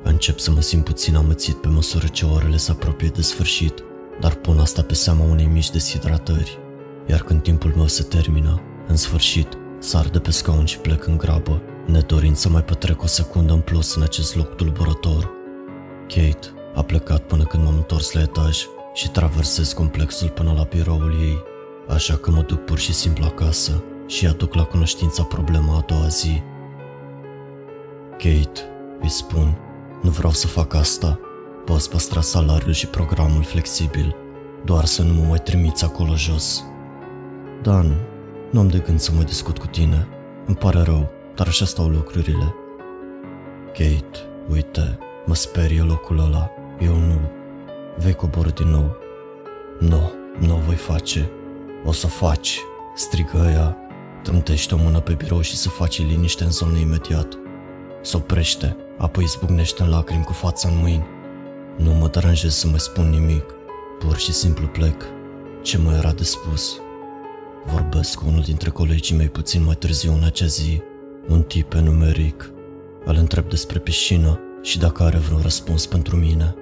Încep 0.03 0.39
să 0.39 0.51
mă 0.51 0.61
simt 0.61 0.83
puțin 0.83 1.15
amățit 1.15 1.55
pe 1.55 1.67
măsură 1.67 2.07
ce 2.07 2.25
orele 2.25 2.57
se 2.57 2.71
apropie 2.71 3.07
de 3.07 3.21
sfârșit, 3.21 3.83
dar 4.19 4.33
pun 4.33 4.59
asta 4.59 4.81
pe 4.81 4.93
seama 4.93 5.23
unei 5.23 5.45
mici 5.45 5.71
deshidratări. 5.71 6.59
Iar 7.07 7.21
când 7.21 7.41
timpul 7.41 7.73
meu 7.75 7.87
se 7.87 8.03
termină, 8.03 8.61
în 8.87 8.95
sfârșit, 8.95 9.47
sar 9.79 10.05
de 10.09 10.19
pe 10.19 10.31
scaun 10.31 10.65
și 10.65 10.77
plec 10.77 11.07
în 11.07 11.17
grabă, 11.17 11.61
nedorind 11.85 12.35
să 12.35 12.49
mai 12.49 12.63
petrec 12.63 13.03
o 13.03 13.07
secundă 13.07 13.53
în 13.53 13.59
plus 13.59 13.95
în 13.95 14.01
acest 14.01 14.35
loc 14.35 14.55
tulburător. 14.55 15.31
Kate 16.07 16.62
a 16.75 16.81
plecat 16.81 17.21
până 17.21 17.43
când 17.43 17.63
m-am 17.63 17.75
întors 17.75 18.11
la 18.11 18.21
etaj 18.21 18.65
și 18.93 19.11
traversez 19.11 19.73
complexul 19.73 20.29
până 20.29 20.53
la 20.55 20.63
biroul 20.63 21.15
ei, 21.21 21.43
așa 21.87 22.15
că 22.15 22.31
mă 22.31 22.41
duc 22.41 22.59
pur 22.59 22.77
și 22.77 22.93
simplu 22.93 23.25
acasă 23.25 23.83
și 24.07 24.27
aduc 24.27 24.53
la 24.53 24.63
cunoștința 24.63 25.23
problema 25.23 25.77
a 25.77 25.83
doua 25.87 26.07
zi. 26.07 26.41
Kate, 28.11 28.61
îi 29.01 29.09
spun, 29.09 29.57
nu 30.01 30.09
vreau 30.09 30.31
să 30.31 30.47
fac 30.47 30.73
asta. 30.73 31.19
Poți 31.65 31.89
păstra 31.89 32.21
salariul 32.21 32.73
și 32.73 32.87
programul 32.87 33.43
flexibil, 33.43 34.15
doar 34.65 34.85
să 34.85 35.03
nu 35.03 35.13
mă 35.13 35.23
mai 35.27 35.39
trimiți 35.39 35.83
acolo 35.83 36.15
jos. 36.15 36.63
Dan, 37.61 37.95
nu 38.51 38.59
am 38.59 38.67
de 38.67 38.77
gând 38.77 38.99
să 38.99 39.11
mai 39.15 39.23
discut 39.23 39.57
cu 39.57 39.67
tine. 39.67 40.07
Îmi 40.45 40.55
pare 40.55 40.81
rău, 40.81 41.09
dar 41.35 41.47
așa 41.47 41.65
stau 41.65 41.87
lucrurile. 41.87 42.55
Kate, 43.67 44.19
uite, 44.49 44.97
mă 45.25 45.35
sperie 45.35 45.81
locul 45.81 46.19
ăla. 46.19 46.51
Eu 46.79 46.95
nu. 46.95 47.19
Vei 47.97 48.13
coborâ 48.13 48.49
din 48.49 48.67
nou. 48.67 48.95
Nu, 49.79 50.11
nu 50.39 50.55
o 50.55 50.59
voi 50.65 50.75
face. 50.75 51.29
O 51.85 51.91
să 51.91 52.07
faci, 52.07 52.59
strigă 52.95 53.49
ea. 53.53 53.77
Trântește 54.23 54.73
o 54.73 54.77
mână 54.77 54.99
pe 54.99 55.13
birou 55.13 55.41
și 55.41 55.55
să 55.55 55.69
faci 55.69 55.99
liniște 55.99 56.43
în 56.43 56.51
zonă 56.51 56.77
imediat. 56.77 57.37
S 58.01 58.13
oprește, 58.13 58.75
apoi 58.97 59.25
zbucnește 59.25 59.83
în 59.83 59.89
lacrimi 59.89 60.23
cu 60.23 60.33
fața 60.33 60.69
în 60.69 60.77
mâini. 60.77 61.05
Nu 61.77 61.91
mă 61.91 62.07
deranjez 62.07 62.53
să 62.53 62.67
mai 62.67 62.79
spun 62.79 63.09
nimic, 63.09 63.45
pur 63.99 64.17
și 64.17 64.33
simplu 64.33 64.67
plec. 64.67 65.03
Ce 65.61 65.77
mai 65.77 65.95
era 65.95 66.11
de 66.11 66.23
spus? 66.23 66.77
Vorbesc 67.65 68.19
cu 68.19 68.23
unul 68.27 68.41
dintre 68.41 68.69
colegii 68.69 69.15
mei 69.15 69.29
puțin 69.29 69.63
mai 69.63 69.75
târziu 69.75 70.13
în 70.13 70.23
acea 70.23 70.45
zi, 70.45 70.81
un 71.27 71.41
tip 71.41 71.69
pe 71.69 71.79
nume 71.79 72.11
Rick. 72.11 72.51
Îl 73.05 73.15
întreb 73.15 73.49
despre 73.49 73.79
piscină 73.79 74.39
și 74.61 74.79
dacă 74.79 75.03
are 75.03 75.17
vreun 75.17 75.41
răspuns 75.41 75.85
pentru 75.85 76.15
mine. 76.15 76.55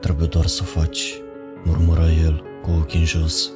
Trebuie 0.00 0.26
doar 0.26 0.46
să 0.46 0.62
o 0.62 0.80
faci, 0.80 1.20
murmură 1.64 2.06
el 2.24 2.44
cu 2.62 2.70
ochii 2.70 2.98
în 2.98 3.04
jos. 3.04 3.50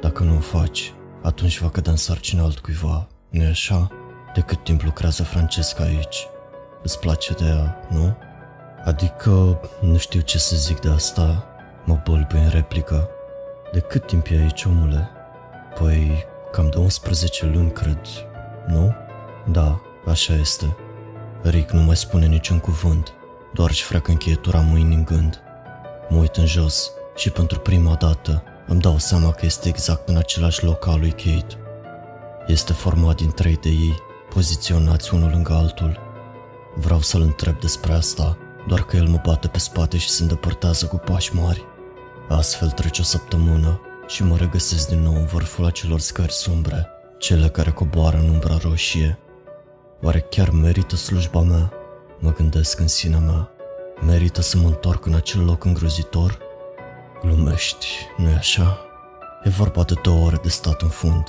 Dacă 0.00 0.22
nu 0.22 0.36
o 0.36 0.40
faci, 0.40 0.94
atunci 1.22 1.60
va 1.60 1.70
cădea 1.70 1.92
în 1.92 1.98
sarcină 1.98 2.42
altcuiva, 2.42 3.08
nu-i 3.30 3.46
așa? 3.46 3.88
De 4.34 4.40
cât 4.40 4.64
timp 4.64 4.82
lucrează 4.82 5.22
Francesca 5.22 5.82
aici? 5.82 6.26
Îți 6.82 6.98
place 6.98 7.32
de 7.32 7.44
ea, 7.44 7.88
nu? 7.90 8.16
Adică, 8.84 9.60
nu 9.80 9.96
știu 9.96 10.20
ce 10.20 10.38
să 10.38 10.56
zic 10.56 10.80
de 10.80 10.88
asta, 10.88 11.44
mă 11.84 12.00
bălbui 12.04 12.40
în 12.40 12.48
replică. 12.48 13.08
De 13.72 13.80
cât 13.80 14.06
timp 14.06 14.26
e 14.30 14.36
aici, 14.36 14.64
omule? 14.64 15.10
Păi, 15.78 16.24
cam 16.52 16.70
de 16.70 16.78
11 16.78 17.46
luni, 17.46 17.72
cred, 17.72 18.00
nu? 18.66 18.94
Da, 19.50 19.80
așa 20.06 20.34
este. 20.34 20.76
Rick 21.42 21.70
nu 21.70 21.82
mai 21.82 21.96
spune 21.96 22.26
niciun 22.26 22.58
cuvânt, 22.58 23.12
doar 23.54 23.68
își 23.70 23.82
freacă 23.82 24.10
încheietura 24.10 24.60
mâinii 24.60 24.96
în 24.96 25.04
gând. 25.04 25.42
Mă 26.10 26.18
uit 26.18 26.36
în 26.36 26.46
jos 26.46 26.92
și 27.14 27.30
pentru 27.30 27.58
prima 27.58 27.94
dată 27.94 28.42
îmi 28.66 28.80
dau 28.80 28.98
seama 28.98 29.30
că 29.30 29.46
este 29.46 29.68
exact 29.68 30.08
în 30.08 30.16
același 30.16 30.64
loc 30.64 30.86
al 30.86 30.98
lui 30.98 31.10
Kate. 31.10 31.58
Este 32.46 32.72
format 32.72 33.16
din 33.16 33.30
trei 33.30 33.56
de 33.56 33.68
ei, 33.68 33.96
poziționați 34.34 35.14
unul 35.14 35.30
lângă 35.30 35.52
altul. 35.52 35.98
Vreau 36.74 37.00
să-l 37.00 37.20
întreb 37.20 37.60
despre 37.60 37.92
asta, 37.92 38.36
doar 38.66 38.82
că 38.82 38.96
el 38.96 39.06
mă 39.06 39.20
bate 39.24 39.48
pe 39.48 39.58
spate 39.58 39.96
și 39.96 40.08
se 40.08 40.22
îndepărtează 40.22 40.86
cu 40.86 40.96
pași 40.96 41.34
mari. 41.34 41.64
Astfel 42.28 42.70
trece 42.70 43.00
o 43.00 43.04
săptămână 43.04 43.80
și 44.06 44.22
mă 44.22 44.36
regăsesc 44.36 44.88
din 44.88 45.02
nou 45.02 45.14
în 45.14 45.24
vârful 45.24 45.64
acelor 45.64 46.00
scări 46.00 46.32
sumbre, 46.32 46.86
cele 47.18 47.48
care 47.48 47.70
coboară 47.70 48.16
în 48.16 48.28
umbra 48.28 48.56
roșie. 48.62 49.18
Oare 50.02 50.20
chiar 50.20 50.50
merită 50.50 50.96
slujba 50.96 51.40
mea? 51.40 51.72
Mă 52.18 52.32
gândesc 52.32 52.80
în 52.80 52.88
sinea 52.88 53.18
mea. 53.18 53.50
Merită 54.06 54.40
să 54.40 54.56
mă 54.56 54.66
întorc 54.66 55.06
în 55.06 55.14
acel 55.14 55.44
loc 55.44 55.64
îngrozitor? 55.64 56.38
Glumești, 57.22 57.86
nu-i 58.16 58.32
așa? 58.32 58.78
E 59.44 59.48
vorba 59.48 59.82
de 59.82 59.94
două 60.02 60.24
ore 60.24 60.38
de 60.42 60.48
stat 60.48 60.82
în 60.82 60.88
fund. 60.88 61.24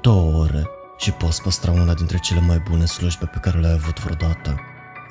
Două 0.00 0.40
ore 0.40 0.68
și 0.96 1.10
poți 1.10 1.42
păstra 1.42 1.70
una 1.70 1.94
dintre 1.94 2.18
cele 2.18 2.40
mai 2.40 2.62
bune 2.70 2.84
slujbe 2.84 3.26
pe 3.26 3.38
care 3.38 3.58
le-ai 3.58 3.72
avut 3.72 4.00
vreodată. 4.00 4.60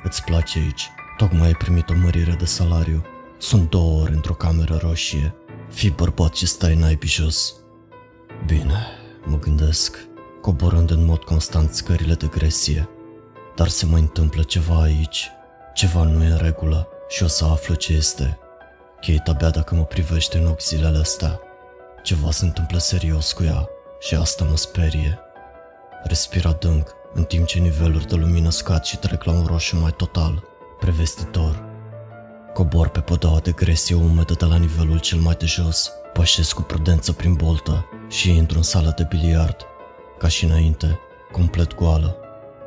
Îți 0.02 0.24
place 0.24 0.58
aici, 0.58 0.90
tocmai 1.16 1.46
ai 1.46 1.52
primit 1.52 1.90
o 1.90 1.94
mărire 1.94 2.32
de 2.38 2.44
salariu. 2.44 3.04
Sunt 3.38 3.70
două 3.70 4.00
ore 4.00 4.12
într-o 4.12 4.34
cameră 4.34 4.78
roșie. 4.82 5.34
Fii 5.68 5.90
bărbat 5.90 6.34
și 6.34 6.46
stai 6.46 6.74
naibii 6.74 7.08
jos. 7.08 7.54
Bine, 8.46 8.86
mă 9.24 9.38
gândesc, 9.38 9.98
coborând 10.40 10.90
în 10.90 11.04
mod 11.04 11.24
constant 11.24 11.74
scările 11.74 12.14
de 12.14 12.26
gresie. 12.26 12.88
Dar 13.54 13.68
se 13.68 13.86
mai 13.86 14.00
întâmplă 14.00 14.42
ceva 14.42 14.82
aici. 14.82 15.30
Ceva 15.74 16.02
nu 16.02 16.22
e 16.22 16.28
în 16.28 16.36
regulă 16.36 16.88
și 17.14 17.22
o 17.22 17.26
să 17.26 17.44
aflu 17.44 17.74
ce 17.74 17.92
este. 17.92 18.38
Kate 19.00 19.30
abia 19.30 19.50
dacă 19.50 19.74
mă 19.74 19.84
privește 19.84 20.38
în 20.38 20.46
ochi 20.46 20.62
zilele 20.62 20.98
astea. 20.98 21.40
Ceva 22.02 22.30
se 22.30 22.44
întâmplă 22.44 22.78
serios 22.78 23.32
cu 23.32 23.42
ea 23.42 23.68
și 24.00 24.14
asta 24.14 24.44
mă 24.44 24.56
sperie. 24.56 25.18
Respir 26.04 26.46
adânc, 26.46 26.90
în 27.12 27.24
timp 27.24 27.46
ce 27.46 27.58
niveluri 27.58 28.06
de 28.06 28.14
lumină 28.14 28.50
scad 28.50 28.82
și 28.82 28.96
trec 28.96 29.24
la 29.24 29.32
un 29.32 29.44
roșu 29.46 29.76
mai 29.76 29.90
total, 29.90 30.42
prevestitor. 30.80 31.64
Cobor 32.52 32.88
pe 32.88 33.00
podaua 33.00 33.38
de 33.38 33.52
gresie 33.52 33.94
umedă 33.94 34.34
de 34.38 34.44
la 34.44 34.56
nivelul 34.56 34.98
cel 34.98 35.18
mai 35.18 35.34
de 35.34 35.46
jos, 35.46 35.92
pășesc 36.12 36.54
cu 36.54 36.62
prudență 36.62 37.12
prin 37.12 37.34
boltă 37.34 37.86
și 38.08 38.36
intru 38.36 38.56
în 38.56 38.62
sala 38.62 38.90
de 38.90 39.06
biliard. 39.08 39.56
Ca 40.18 40.28
și 40.28 40.44
înainte, 40.44 40.98
complet 41.32 41.74
goală, 41.74 42.16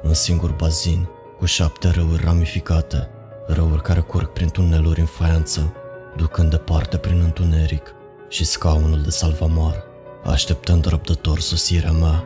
un 0.03 0.13
singur 0.13 0.51
bazin, 0.51 1.07
cu 1.37 1.45
șapte 1.45 1.89
râuri 1.89 2.23
ramificate, 2.23 3.09
râuri 3.47 3.81
care 3.81 3.99
curg 3.99 4.27
prin 4.27 4.49
tuneluri 4.49 4.99
în 4.99 5.05
faianță, 5.05 5.73
ducând 6.15 6.49
departe 6.49 6.97
prin 6.97 7.19
întuneric 7.19 7.93
și 8.29 8.45
scaunul 8.45 9.01
de 9.01 9.09
salvamar, 9.09 9.83
așteptând 10.23 10.85
răbdător 10.85 11.39
sosirea 11.39 11.91
mea. 11.91 12.23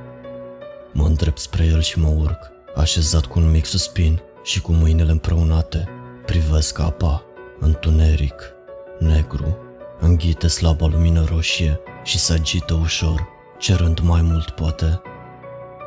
Mă 0.92 1.06
îndrept 1.06 1.40
spre 1.40 1.66
el 1.66 1.82
și 1.82 2.00
mă 2.00 2.08
urc, 2.18 2.52
așezat 2.76 3.26
cu 3.26 3.40
un 3.40 3.52
mic 3.52 3.66
suspin 3.66 4.22
și 4.44 4.62
cu 4.62 4.72
mâinile 4.72 5.12
împreunate, 5.12 5.88
privesc 6.26 6.80
apa, 6.80 7.24
întuneric, 7.60 8.54
negru, 9.00 9.58
înghite 10.00 10.48
slaba 10.48 10.86
lumină 10.86 11.26
roșie 11.30 11.80
și 12.04 12.20
se 12.20 12.34
agită 12.34 12.74
ușor, 12.74 13.28
cerând 13.58 14.00
mai 14.00 14.22
mult 14.22 14.50
poate. 14.50 15.02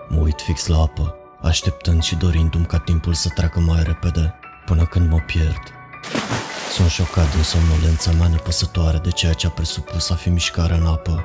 Mă 0.09 0.21
uit 0.21 0.41
fix 0.41 0.67
la 0.67 0.81
apă, 0.81 1.17
așteptând 1.41 2.03
și 2.03 2.17
dorindu-mi 2.17 2.67
ca 2.67 2.79
timpul 2.79 3.15
să 3.15 3.29
treacă 3.35 3.61
mai 3.61 3.83
repede, 3.83 4.35
până 4.65 4.85
când 4.85 5.11
mă 5.11 5.19
pierd. 5.27 5.63
Sunt 6.73 6.89
șocat 6.89 7.35
din 7.35 7.43
somnolența 7.43 8.11
mea 8.11 8.29
nepăsătoare 8.29 8.99
de 8.99 9.11
ceea 9.11 9.33
ce 9.33 9.47
a 9.47 9.51
presupus 9.51 10.11
a 10.11 10.15
fi 10.15 10.29
mișcare 10.29 10.75
în 10.75 10.87
apă. 10.87 11.25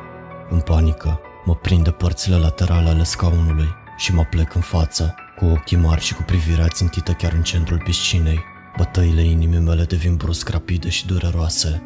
În 0.49 0.59
panică, 0.59 1.19
mă 1.45 1.55
prinde 1.55 1.91
părțile 1.91 2.35
laterale 2.35 2.89
ale 2.89 3.03
scaunului 3.03 3.67
și 3.97 4.13
mă 4.13 4.23
plec 4.23 4.55
în 4.55 4.61
față, 4.61 5.15
cu 5.37 5.45
ochii 5.45 5.77
mari 5.77 6.01
și 6.01 6.13
cu 6.13 6.23
privirea 6.23 6.67
țintită 6.67 7.11
chiar 7.11 7.33
în 7.33 7.43
centrul 7.43 7.81
piscinei. 7.83 8.39
Bătăile 8.77 9.21
inimii 9.21 9.59
mele 9.59 9.83
devin 9.83 10.15
brusc 10.15 10.49
rapide 10.49 10.89
și 10.89 11.05
dureroase. 11.05 11.83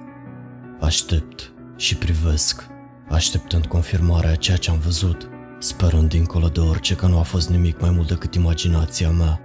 Aștept 0.79 1.51
și 1.75 1.95
privesc, 1.95 2.67
așteptând 3.09 3.65
confirmarea 3.65 4.31
a 4.31 4.35
ceea 4.35 4.57
ce 4.57 4.69
am 4.69 4.79
văzut, 4.79 5.29
sperând 5.59 6.09
dincolo 6.09 6.47
de 6.47 6.59
orice 6.59 6.95
că 6.95 7.05
nu 7.05 7.19
a 7.19 7.21
fost 7.21 7.49
nimic 7.49 7.79
mai 7.79 7.89
mult 7.89 8.07
decât 8.07 8.35
imaginația 8.35 9.09
mea. 9.09 9.39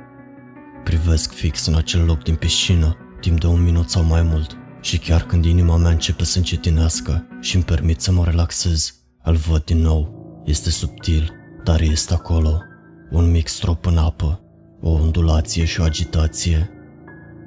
Privesc 0.88 1.32
fix 1.32 1.66
în 1.66 1.74
acel 1.74 2.04
loc 2.04 2.22
din 2.22 2.34
piscină, 2.34 2.96
timp 3.20 3.40
de 3.40 3.46
un 3.46 3.62
minut 3.62 3.90
sau 3.90 4.02
mai 4.02 4.22
mult, 4.22 4.56
și 4.80 4.98
chiar 4.98 5.22
când 5.22 5.44
inima 5.44 5.76
mea 5.76 5.90
începe 5.90 6.24
să 6.24 6.38
încetinească 6.38 7.26
și 7.40 7.54
îmi 7.54 7.64
permit 7.64 8.00
să 8.00 8.12
mă 8.12 8.24
relaxez, 8.24 8.94
îl 9.22 9.34
văd 9.34 9.64
din 9.64 9.78
nou. 9.78 10.14
Este 10.44 10.70
subtil, 10.70 11.32
dar 11.64 11.80
este 11.80 12.14
acolo. 12.14 12.62
Un 13.10 13.30
mic 13.30 13.48
strop 13.48 13.86
în 13.86 13.96
apă, 13.96 14.40
o 14.80 14.90
ondulație 14.90 15.64
și 15.64 15.80
o 15.80 15.84
agitație. 15.84 16.70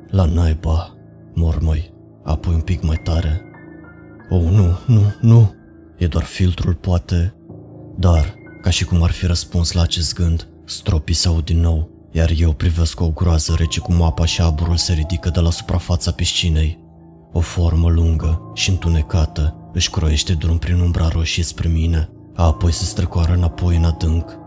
La 0.10 0.26
naiba, 0.26 0.98
mormăi, 1.34 1.94
apoi 2.24 2.54
un 2.54 2.62
pic 2.62 2.84
mai 2.84 2.98
tare. 3.04 3.42
Oh, 4.30 4.44
nu, 4.44 4.80
nu, 4.88 5.14
nu, 5.22 5.54
e 5.98 6.08
doar 6.08 6.24
filtrul, 6.24 6.74
poate. 6.74 7.36
Dar, 7.98 8.36
ca 8.62 8.70
și 8.70 8.86
cum 8.86 9.04
ar 9.04 9.12
fi 9.12 9.26
răspuns 9.26 9.72
la 9.72 9.82
acest 9.82 10.14
gând, 10.14 10.48
stropii 10.66 11.16
se 11.16 11.28
aud 11.28 11.46
din 11.46 11.60
nou, 11.60 11.91
iar 12.12 12.32
eu 12.38 12.51
privesc 12.51 12.94
cu 12.94 13.03
o 13.03 13.10
groază 13.10 13.56
rece 13.58 13.80
cum 13.80 14.01
apa 14.01 14.25
și 14.25 14.41
aburul 14.41 14.77
se 14.77 14.94
ridică 14.94 15.30
de 15.30 15.39
la 15.39 15.50
suprafața 15.50 16.12
piscinei. 16.12 16.80
O 17.32 17.39
formă 17.39 17.89
lungă 17.89 18.51
și 18.53 18.70
întunecată 18.70 19.56
își 19.74 19.89
croiește 19.89 20.34
drum 20.34 20.58
prin 20.58 20.80
umbra 20.80 21.08
roșie 21.08 21.44
spre 21.44 21.68
mine, 21.68 22.10
apoi 22.36 22.72
se 22.72 22.84
strecoară 22.84 23.34
înapoi 23.34 23.75
în 23.75 23.84
adânc. 23.84 24.38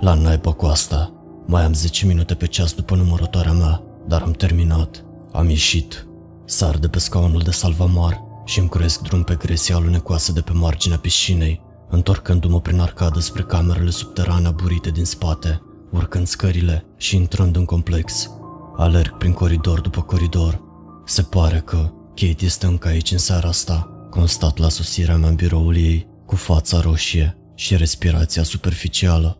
La 0.00 0.14
naiba 0.14 0.52
cu 0.52 0.66
asta, 0.66 1.12
mai 1.46 1.64
am 1.64 1.74
10 1.74 2.06
minute 2.06 2.34
pe 2.34 2.46
ceas 2.46 2.72
după 2.72 2.94
numărătoarea 2.94 3.52
mea, 3.52 3.82
dar 4.08 4.22
am 4.22 4.32
terminat. 4.32 5.04
Am 5.32 5.48
ieșit. 5.48 6.06
Sar 6.44 6.78
de 6.78 6.88
pe 6.88 6.98
scaunul 6.98 7.40
de 7.40 7.50
salvamar 7.50 8.22
și 8.44 8.58
îmi 8.58 8.68
croiesc 8.68 9.00
drum 9.00 9.22
pe 9.22 9.34
gresia 9.34 9.76
alunecoasă 9.76 10.32
de 10.32 10.40
pe 10.40 10.52
marginea 10.52 10.98
piscinei, 10.98 11.60
întorcându-mă 11.90 12.60
prin 12.60 12.80
arcadă 12.80 13.20
spre 13.20 13.42
camerele 13.42 13.90
subterane 13.90 14.46
aburite 14.46 14.90
din 14.90 15.04
spate, 15.04 15.62
urcând 15.92 16.26
scările 16.26 16.84
și 16.96 17.16
intrând 17.16 17.56
în 17.56 17.64
complex. 17.64 18.30
Alerg 18.76 19.16
prin 19.16 19.32
coridor 19.32 19.80
după 19.80 20.02
coridor. 20.02 20.60
Se 21.04 21.22
pare 21.22 21.58
că 21.58 21.90
Kate 22.14 22.44
este 22.44 22.66
încă 22.66 22.88
aici 22.88 23.10
în 23.10 23.18
seara 23.18 23.48
asta. 23.48 24.06
Constat 24.10 24.58
la 24.58 24.68
sosirea 24.68 25.16
mea 25.16 25.28
în 25.28 25.34
biroul 25.34 25.76
ei, 25.76 26.08
cu 26.26 26.36
fața 26.36 26.80
roșie 26.80 27.36
și 27.54 27.76
respirația 27.76 28.42
superficială. 28.42 29.38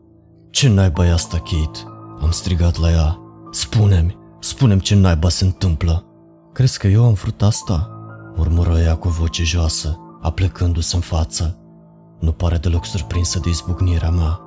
Ce 0.50 0.68
naiba 0.68 1.06
e 1.06 1.12
asta, 1.12 1.36
Kate? 1.36 1.78
Am 2.20 2.30
strigat 2.30 2.78
la 2.78 2.90
ea. 2.90 3.18
Spune-mi, 3.50 4.16
spune-mi 4.40 4.80
ce 4.80 4.94
naiba 4.94 5.28
se 5.28 5.44
întâmplă. 5.44 6.06
Crezi 6.52 6.78
că 6.78 6.86
eu 6.86 7.04
am 7.04 7.12
vrut 7.12 7.42
asta? 7.42 7.90
Murmură 8.36 8.78
ea 8.78 8.96
cu 8.96 9.08
voce 9.08 9.44
joasă, 9.44 9.98
aplecându-se 10.20 10.96
în 10.96 11.02
față. 11.02 11.56
Nu 12.20 12.32
pare 12.32 12.56
deloc 12.56 12.84
surprinsă 12.84 13.38
de 13.38 13.48
izbucnirea 13.48 14.10
mea. 14.10 14.40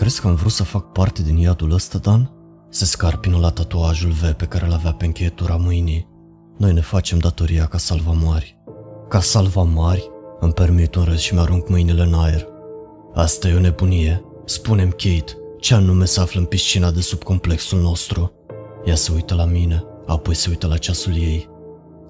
Crezi 0.00 0.20
că 0.20 0.26
am 0.28 0.34
vrut 0.34 0.52
să 0.52 0.62
fac 0.62 0.92
parte 0.92 1.22
din 1.22 1.36
iadul 1.36 1.72
ăsta, 1.72 1.98
Dan? 1.98 2.30
Se 2.68 2.84
scarpină 2.84 3.38
la 3.38 3.50
tatuajul 3.50 4.10
V 4.10 4.32
pe 4.32 4.44
care 4.44 4.66
l 4.66 4.72
avea 4.72 4.92
pe 4.92 5.04
încheietura 5.04 5.56
mâinii. 5.56 6.08
Noi 6.58 6.72
ne 6.72 6.80
facem 6.80 7.18
datoria 7.18 7.66
ca 7.66 7.78
salvamari. 7.78 8.58
Ca 9.08 9.20
salvamari? 9.20 10.10
Îmi 10.38 10.52
permit 10.52 10.94
un 10.94 11.04
râs 11.04 11.20
și 11.20 11.34
mi-arunc 11.34 11.68
mâinile 11.68 12.02
în 12.02 12.14
aer. 12.14 12.46
Asta 13.14 13.48
e 13.48 13.54
o 13.54 13.60
nebunie. 13.60 14.24
Spunem 14.44 14.90
Kate, 14.90 15.36
ce 15.58 15.74
anume 15.74 16.04
se 16.04 16.20
află 16.20 16.40
în 16.40 16.46
piscina 16.46 16.90
de 16.90 17.00
sub 17.00 17.22
complexul 17.22 17.80
nostru? 17.80 18.32
Ea 18.84 18.94
se 18.94 19.12
uită 19.14 19.34
la 19.34 19.44
mine, 19.44 19.84
apoi 20.06 20.34
se 20.34 20.48
uită 20.48 20.66
la 20.66 20.76
ceasul 20.76 21.14
ei. 21.14 21.48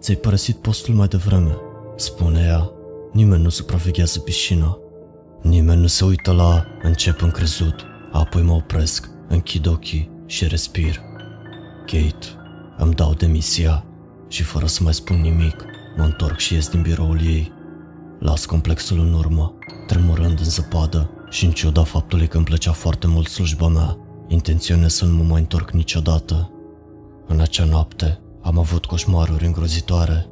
Ți-ai 0.00 0.16
părăsit 0.16 0.56
postul 0.56 0.94
mai 0.94 1.09
devreme, 1.09 1.56
spune 1.97 2.40
ea. 2.40 2.70
Nimeni 3.12 3.42
nu 3.42 3.49
supraveghează 3.49 4.18
piscina. 4.18 4.80
Nimeni 5.42 5.80
nu 5.80 5.87
se 5.87 6.04
uită 6.04 6.32
la 6.32 6.66
încep 6.82 7.23
încrezut, 7.23 7.85
apoi 8.12 8.42
mă 8.42 8.52
opresc, 8.52 9.11
închid 9.28 9.66
ochii 9.66 10.11
și 10.26 10.47
respir. 10.49 11.00
Kate, 11.87 12.26
îmi 12.76 12.94
dau 12.94 13.14
demisia 13.14 13.85
și 14.28 14.42
fără 14.42 14.66
să 14.66 14.82
mai 14.82 14.94
spun 14.94 15.20
nimic, 15.20 15.64
mă 15.97 16.04
întorc 16.04 16.38
și 16.38 16.54
ies 16.54 16.68
din 16.68 16.82
biroul 16.82 17.20
ei. 17.20 17.52
Las 18.18 18.44
complexul 18.44 18.99
în 18.99 19.12
urmă, 19.12 19.54
tremurând 19.87 20.38
în 20.38 20.44
zăpadă 20.44 21.11
și 21.30 21.44
în 21.44 21.50
ciuda 21.50 21.82
faptului 21.82 22.26
că 22.26 22.37
îmi 22.37 22.47
plăcea 22.47 22.73
foarte 22.73 23.06
mult 23.06 23.28
slujba 23.28 23.68
mea, 23.68 23.97
intenționez 24.28 24.92
să 24.92 25.04
nu 25.04 25.14
mă 25.14 25.23
mai 25.23 25.40
întorc 25.40 25.70
niciodată. 25.70 26.50
În 27.26 27.40
acea 27.40 27.64
noapte 27.64 28.20
am 28.42 28.59
avut 28.59 28.87
coșmaruri 28.87 29.44
îngrozitoare. 29.44 30.26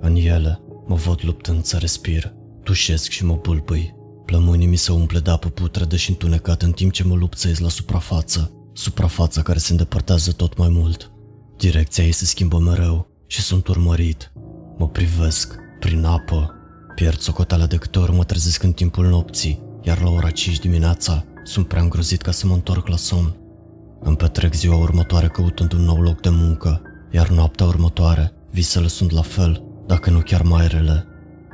În 0.00 0.14
ele 0.14 0.60
mă 0.86 0.94
văd 0.94 1.18
luptând 1.22 1.64
să 1.64 1.76
respir, 1.76 2.34
tușesc 2.62 3.10
și 3.10 3.24
mă 3.24 3.38
bulbâi. 3.42 4.00
Plămânii 4.32 4.66
mi 4.66 4.76
se 4.76 4.92
umple 4.92 5.18
de 5.18 5.30
apă 5.30 5.48
putredă 5.48 5.96
și 5.96 6.10
întunecat 6.10 6.62
în 6.62 6.72
timp 6.72 6.92
ce 6.92 7.04
mă 7.04 7.14
lupțez 7.14 7.58
la 7.58 7.68
suprafață, 7.68 8.52
suprafața 8.72 9.42
care 9.42 9.58
se 9.58 9.70
îndepărtează 9.70 10.32
tot 10.32 10.56
mai 10.56 10.68
mult. 10.68 11.10
Direcția 11.56 12.04
ei 12.04 12.12
se 12.12 12.24
schimbă 12.24 12.58
mereu 12.58 13.10
și 13.26 13.40
sunt 13.40 13.66
urmărit. 13.66 14.32
Mă 14.78 14.88
privesc, 14.88 15.54
prin 15.80 16.04
apă, 16.04 16.50
pierd 16.94 17.18
socoteala 17.18 17.66
de 17.66 17.76
câte 17.76 17.98
ori 17.98 18.12
mă 18.12 18.24
trezesc 18.24 18.62
în 18.62 18.72
timpul 18.72 19.06
nopții, 19.06 19.62
iar 19.82 20.02
la 20.02 20.10
ora 20.10 20.30
5 20.30 20.58
dimineața 20.58 21.24
sunt 21.44 21.68
prea 21.68 21.82
îngrozit 21.82 22.22
ca 22.22 22.30
să 22.30 22.46
mă 22.46 22.54
întorc 22.54 22.86
la 22.86 22.96
somn. 22.96 23.36
Îmi 24.00 24.16
petrec 24.16 24.54
ziua 24.54 24.76
următoare 24.76 25.28
căutând 25.28 25.72
un 25.72 25.80
nou 25.80 26.00
loc 26.00 26.20
de 26.20 26.30
muncă, 26.30 26.82
iar 27.10 27.28
noaptea 27.28 27.66
următoare 27.66 28.32
visele 28.50 28.88
sunt 28.88 29.10
la 29.10 29.22
fel, 29.22 29.62
dacă 29.86 30.10
nu 30.10 30.20
chiar 30.20 30.42
mai 30.42 30.68
rele. 30.68 31.06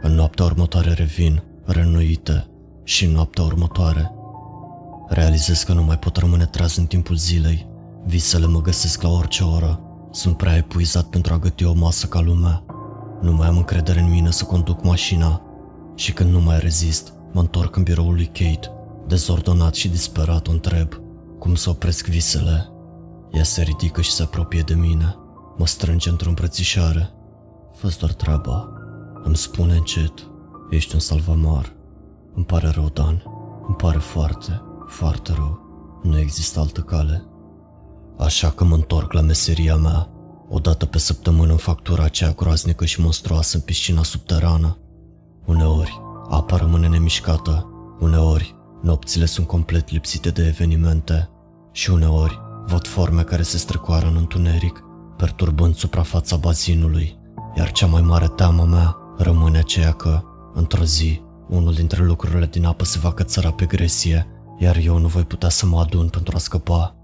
În 0.03 0.15
noaptea 0.15 0.45
următoare 0.45 0.93
revin, 0.93 1.43
renuite, 1.65 2.48
și 2.89 3.05
în 3.05 3.13
noaptea 3.13 3.45
următoare. 3.45 4.13
Realizez 5.09 5.63
că 5.63 5.73
nu 5.73 5.83
mai 5.83 5.99
pot 5.99 6.17
rămâne 6.17 6.47
tras 6.47 6.77
în 6.77 6.87
timpul 6.87 7.17
zilei. 7.17 7.69
Visele 8.07 8.47
mă 8.47 8.61
găsesc 8.61 9.03
la 9.03 9.09
orice 9.09 9.45
oră. 9.45 9.81
Sunt 10.11 10.37
prea 10.37 10.57
epuizat 10.57 11.05
pentru 11.05 11.33
a 11.33 11.39
găti 11.39 11.65
o 11.65 11.73
masă 11.73 12.07
ca 12.07 12.21
lumea. 12.21 12.65
Nu 13.21 13.33
mai 13.33 13.47
am 13.47 13.57
încredere 13.57 14.01
în 14.01 14.11
mine 14.11 14.31
să 14.31 14.45
conduc 14.45 14.85
mașina. 14.85 15.43
Și 15.95 16.13
când 16.13 16.33
nu 16.33 16.41
mai 16.41 16.59
rezist, 16.59 17.13
mă 17.33 17.41
întorc 17.41 17.77
în 17.77 17.83
biroul 17.83 18.15
lui 18.15 18.27
Kate. 18.27 18.71
Dezordonat 19.07 19.75
și 19.75 19.89
disperat 19.89 20.47
o 20.47 20.51
întreb 20.51 20.93
cum 21.39 21.55
să 21.55 21.71
opresc 21.71 22.07
visele. 22.07 22.69
Ea 23.33 23.45
se 23.45 23.63
ridică 23.63 24.01
și 24.01 24.13
se 24.13 24.23
apropie 24.23 24.63
de 24.67 24.75
mine. 24.75 25.17
Mă 25.57 25.67
strânge 25.67 26.11
într-o 26.11 26.29
îmbrățișare. 26.29 27.11
fă 27.75 27.97
doar 27.99 28.13
treaba. 28.13 28.69
Îmi 29.25 29.37
spune 29.37 29.75
încet. 29.75 30.13
Ești 30.71 30.95
un 30.95 31.01
salvamar. 31.01 31.77
Îmi 32.39 32.47
pare 32.47 32.69
rău, 32.69 32.89
Dan. 32.93 33.23
Îmi 33.67 33.77
pare 33.77 33.99
foarte, 33.99 34.63
foarte 34.87 35.33
rău. 35.33 35.61
Nu 36.03 36.19
există 36.19 36.61
altă 36.61 36.81
cale. 36.81 37.25
Așa 38.19 38.51
că 38.51 38.65
mă 38.65 38.75
întorc 38.75 39.13
la 39.13 39.21
meseria 39.21 39.77
mea. 39.77 40.09
O 40.49 40.59
dată 40.59 40.87
pe 40.87 40.99
săptămână 40.99 41.51
în 41.51 41.57
factura 41.57 42.05
aceea 42.05 42.31
groaznică 42.31 42.85
și 42.85 43.01
monstruoasă 43.01 43.57
în 43.57 43.63
piscina 43.63 44.03
subterană. 44.03 44.79
Uneori, 45.47 46.01
apa 46.29 46.57
rămâne 46.57 46.89
nemișcată. 46.89 47.71
Uneori, 48.01 48.57
nopțile 48.83 49.25
sunt 49.25 49.47
complet 49.47 49.91
lipsite 49.91 50.31
de 50.31 50.47
evenimente. 50.47 51.31
Și 51.73 51.91
uneori, 51.91 52.41
văd 52.67 52.87
forme 52.87 53.23
care 53.23 53.43
se 53.43 53.57
strecoară 53.57 54.07
în 54.07 54.17
întuneric, 54.17 54.85
perturbând 55.17 55.75
suprafața 55.75 56.37
bazinului. 56.37 57.19
Iar 57.57 57.73
cea 57.73 57.87
mai 57.87 58.03
mare 58.03 58.29
teamă 58.29 58.65
mea 58.65 58.97
rămâne 59.17 59.59
aceea 59.59 59.93
că, 59.93 60.23
într-o 60.55 60.85
zi, 60.85 61.27
unul 61.49 61.73
dintre 61.73 62.05
lucrurile 62.05 62.47
din 62.47 62.65
apă 62.65 62.85
se 62.85 62.99
va 62.99 63.13
cățăra 63.13 63.53
pe 63.53 63.65
gresie, 63.65 64.27
iar 64.59 64.77
eu 64.77 64.99
nu 64.99 65.07
voi 65.07 65.23
putea 65.23 65.49
să 65.49 65.67
mă 65.67 65.81
adun 65.81 66.09
pentru 66.09 66.33
a 66.37 66.39
scăpa. 66.39 66.97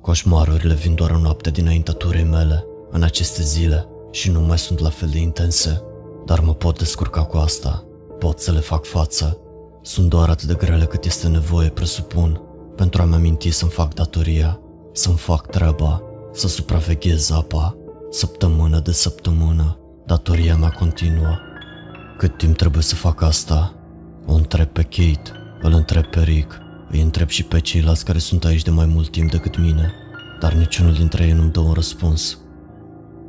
Coșmarurile 0.00 0.74
vin 0.74 0.94
doar 0.94 1.10
în 1.10 1.20
noapte 1.20 1.50
dinaintea 1.50 1.94
turei 1.94 2.24
mele, 2.24 2.64
în 2.90 3.02
aceste 3.02 3.42
zile, 3.42 3.86
și 4.10 4.30
nu 4.30 4.40
mai 4.40 4.58
sunt 4.58 4.78
la 4.78 4.88
fel 4.88 5.08
de 5.08 5.18
intense, 5.18 5.82
dar 6.24 6.40
mă 6.40 6.54
pot 6.54 6.78
descurca 6.78 7.24
cu 7.24 7.36
asta, 7.36 7.84
pot 8.18 8.38
să 8.38 8.52
le 8.52 8.60
fac 8.60 8.84
față. 8.84 9.38
Sunt 9.82 10.08
doar 10.08 10.28
atât 10.28 10.46
de 10.48 10.54
grele 10.54 10.84
cât 10.84 11.04
este 11.04 11.28
nevoie, 11.28 11.68
presupun, 11.68 12.40
pentru 12.76 13.02
a-mi 13.02 13.14
aminti 13.14 13.50
să-mi 13.50 13.70
fac 13.70 13.94
datoria, 13.94 14.60
să-mi 14.92 15.16
fac 15.16 15.46
treaba, 15.46 16.02
să 16.32 16.48
supraveghez 16.48 17.30
apa, 17.30 17.76
săptămână 18.10 18.78
de 18.78 18.92
săptămână, 18.92 19.78
datoria 20.06 20.56
mea 20.56 20.70
continuă. 20.70 21.38
Cât 22.20 22.36
timp 22.36 22.56
trebuie 22.56 22.82
să 22.82 22.94
fac 22.94 23.22
asta? 23.22 23.74
O 24.26 24.34
întreb 24.34 24.66
pe 24.66 24.82
Kate, 24.82 25.30
îl 25.60 25.72
întreb 25.72 26.04
pe 26.04 26.20
Rick, 26.20 26.58
îi 26.90 27.00
întreb 27.00 27.28
și 27.28 27.42
pe 27.42 27.60
ceilalți 27.60 28.04
care 28.04 28.18
sunt 28.18 28.44
aici 28.44 28.62
de 28.62 28.70
mai 28.70 28.86
mult 28.86 29.10
timp 29.10 29.30
decât 29.30 29.58
mine, 29.58 29.92
dar 30.40 30.52
niciunul 30.52 30.92
dintre 30.92 31.24
ei 31.24 31.32
nu-mi 31.32 31.50
dă 31.50 31.60
un 31.60 31.72
răspuns. 31.72 32.38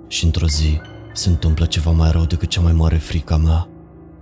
Și 0.07 0.25
într-o 0.25 0.47
zi 0.47 0.81
se 1.13 1.29
întâmplă 1.29 1.65
ceva 1.65 1.91
mai 1.91 2.11
rău 2.11 2.25
decât 2.25 2.49
cea 2.49 2.61
mai 2.61 2.73
mare 2.73 2.97
frica 2.97 3.37
mea, 3.37 3.67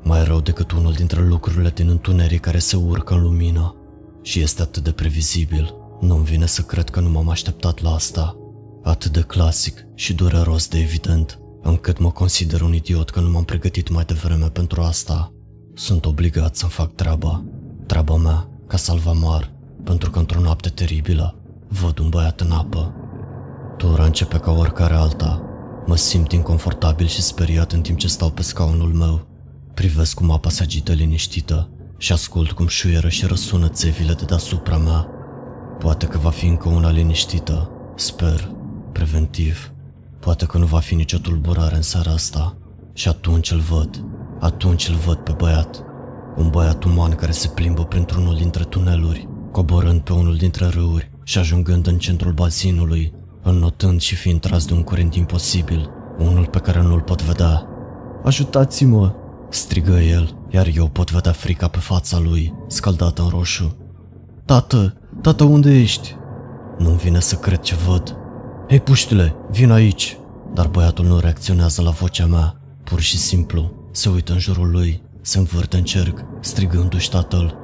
mai 0.04 0.24
rău 0.24 0.40
decât 0.42 0.72
unul 0.72 0.94
dintre 0.94 1.22
lucrurile 1.22 1.70
din 1.70 1.90
întuneric 1.90 2.42
care 2.42 2.60
se 2.60 2.76
urcă 2.76 3.14
în 3.14 3.22
lumină. 3.22 3.76
Și 4.22 4.40
este 4.40 4.62
atât 4.62 4.84
de 4.84 4.92
previzibil, 4.92 5.74
nu-mi 6.00 6.26
vine 6.26 6.46
să 6.46 6.62
cred 6.62 6.90
că 6.90 7.00
nu 7.00 7.10
m-am 7.10 7.30
așteptat 7.30 7.82
la 7.82 7.94
asta. 7.94 8.38
Atât 8.84 9.12
de 9.12 9.22
clasic 9.22 9.86
și 9.96 10.14
dureros 10.14 10.68
de 10.68 10.80
evident 10.80 11.40
încât 11.62 12.00
mă 12.00 12.12
consider 12.12 12.62
un 12.62 12.74
idiot 12.74 13.10
că 13.10 13.20
nu 13.20 13.30
m-am 13.30 13.44
pregătit 13.44 13.90
mai 13.90 14.04
devreme 14.04 14.50
pentru 14.50 14.82
asta. 14.82 15.34
Sunt 15.74 16.06
obligat 16.06 16.56
să-mi 16.56 16.72
fac 16.72 16.96
treaba, 16.96 17.44
treaba 17.86 18.16
mea, 18.16 18.50
ca 18.68 18.78
salvamar, 18.78 19.54
pentru 19.84 20.10
că 20.10 20.20
într-o 20.20 20.40
noapte 20.40 20.70
teribilă 20.70 21.36
văd 21.68 22.00
un 22.00 22.10
băiat 22.10 22.42
în 22.42 22.52
apă. 22.52 22.94
Tura 23.78 24.06
începe 24.06 24.38
ca 24.38 24.52
oricare 24.52 24.94
alta. 24.94 25.44
Mă 25.86 25.96
simt 25.96 26.32
inconfortabil 26.32 27.08
și 27.08 27.22
speriat 27.22 27.72
în 27.72 27.82
timp 27.82 27.98
ce 27.98 28.08
stau 28.08 28.30
pe 28.30 28.42
scaunul 28.42 28.94
meu. 28.94 29.28
Privesc 29.74 30.14
cum 30.14 30.32
apa 30.32 30.50
se 30.50 30.64
agită 30.64 30.92
liniștită 30.92 31.70
și 31.98 32.12
ascult 32.12 32.52
cum 32.52 32.68
șuieră 32.68 33.10
și 33.10 33.26
răsună 33.26 33.68
țevile 33.68 34.14
de 34.14 34.26
deasupra 34.26 34.78
mea. 34.78 35.08
Poate 35.80 36.06
că 36.06 36.18
va 36.18 36.30
fi 36.30 36.46
încă 36.46 36.70
una 36.70 36.92
liniștită, 36.92 37.70
sper, 37.96 38.52
preventiv. 38.92 39.74
Poate 40.20 40.46
că 40.46 40.58
nu 40.58 40.66
va 40.66 40.80
fi 40.80 40.96
nicio 40.96 41.18
tulburare 41.18 41.76
în 41.76 41.82
seara 41.82 42.12
asta. 42.12 42.58
Și 42.94 43.08
atunci 43.08 43.52
îl 43.52 43.60
văd. 43.60 44.06
Atunci 44.40 44.88
îl 44.88 44.96
văd 44.96 45.18
pe 45.18 45.32
băiat. 45.38 45.84
Un 46.36 46.50
băiat 46.50 46.84
uman 46.84 47.12
care 47.12 47.32
se 47.32 47.48
plimbă 47.48 47.84
printr-unul 47.84 48.36
dintre 48.36 48.64
tuneluri, 48.64 49.28
coborând 49.52 50.02
pe 50.02 50.14
unul 50.14 50.36
dintre 50.36 50.66
râuri 50.66 51.12
și 51.24 51.38
ajungând 51.38 51.88
în 51.88 51.98
centrul 51.98 52.32
bazinului, 52.32 53.14
înnotând 53.44 54.02
și 54.02 54.16
fiind 54.16 54.40
tras 54.40 54.66
de 54.66 54.74
un 54.74 54.84
curent 54.84 55.16
imposibil, 55.16 55.90
unul 56.18 56.46
pe 56.46 56.60
care 56.60 56.82
nu-l 56.82 57.02
pot 57.02 57.24
vedea. 57.24 57.68
Ajutați-mă! 58.24 59.14
strigă 59.50 60.00
el, 60.00 60.38
iar 60.50 60.68
eu 60.76 60.88
pot 60.88 61.12
vedea 61.12 61.32
frica 61.32 61.68
pe 61.68 61.78
fața 61.78 62.20
lui, 62.20 62.54
scaldată 62.68 63.22
în 63.22 63.28
roșu. 63.28 63.78
Tată, 64.46 64.94
tată, 65.22 65.44
unde 65.44 65.72
ești? 65.72 66.16
Nu-mi 66.78 66.98
vine 66.98 67.20
să 67.20 67.36
cred 67.36 67.60
ce 67.60 67.76
văd. 67.76 68.18
Hei, 68.70 68.80
puștule, 68.80 69.36
vin 69.52 69.72
aici! 69.72 70.18
Dar 70.54 70.68
băiatul 70.68 71.06
nu 71.06 71.20
reacționează 71.20 71.82
la 71.82 71.90
vocea 71.90 72.26
mea, 72.26 72.62
pur 72.84 73.00
și 73.00 73.18
simplu. 73.18 73.90
Se 73.92 74.10
uită 74.10 74.32
în 74.32 74.40
jurul 74.40 74.70
lui, 74.70 75.02
se 75.22 75.38
învârte 75.38 75.78
în 75.78 75.84
cerc, 75.84 76.26
strigându-și 76.42 77.10
tatăl. 77.10 77.56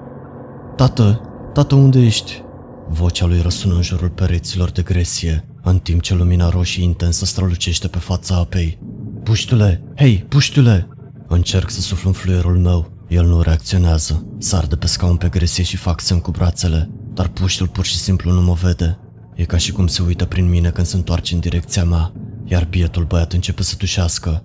Tată, 0.76 1.22
tată, 1.54 1.76
unde 1.76 2.00
ești? 2.00 2.44
Vocea 2.90 3.26
lui 3.26 3.42
răsună 3.42 3.74
în 3.74 3.82
jurul 3.82 4.10
pereților 4.10 4.70
de 4.70 4.82
gresie, 4.82 5.48
în 5.64 5.80
timp 5.80 6.02
ce 6.02 6.14
lumina 6.14 6.50
roșie 6.50 6.84
intensă 6.84 7.26
strălucește 7.26 7.88
pe 7.88 7.98
fața 7.98 8.36
apei. 8.36 8.80
Puștule, 9.24 9.84
hei, 9.96 10.26
puștule! 10.30 10.88
Încerc 11.28 11.70
să 11.70 11.82
suflu 11.82 12.08
în 12.10 12.16
fluierul 12.16 12.58
meu. 12.58 12.92
El 13.08 13.26
nu 13.26 13.42
reacționează. 13.42 14.26
Sar 14.38 14.66
de 14.66 14.76
pe 14.76 14.88
scaun 14.88 15.16
pe 15.16 15.30
gresie 15.30 15.64
și 15.64 15.78
fac 15.78 16.02
semn 16.02 16.20
cu 16.20 16.32
brațele. 16.32 16.90
dar 17.14 17.28
puștul 17.28 17.68
pur 17.68 17.86
și 17.86 17.98
simplu 17.98 18.32
nu 18.32 18.42
mă 18.42 18.54
vede. 18.54 19.00
E 19.36 19.44
ca 19.46 19.58
și 19.58 19.72
cum 19.72 19.88
se 19.88 20.02
uită 20.02 20.26
prin 20.26 20.50
mine 20.50 20.70
când 20.70 20.88
se 20.88 20.96
întoarce 20.96 21.34
în 21.34 21.40
direcția 21.40 21.84
mea, 21.84 22.14
iar 22.46 22.66
bietul 22.66 23.04
băiat 23.04 23.34
începe 23.34 23.64
să 23.64 23.76
tușească. 23.76 24.44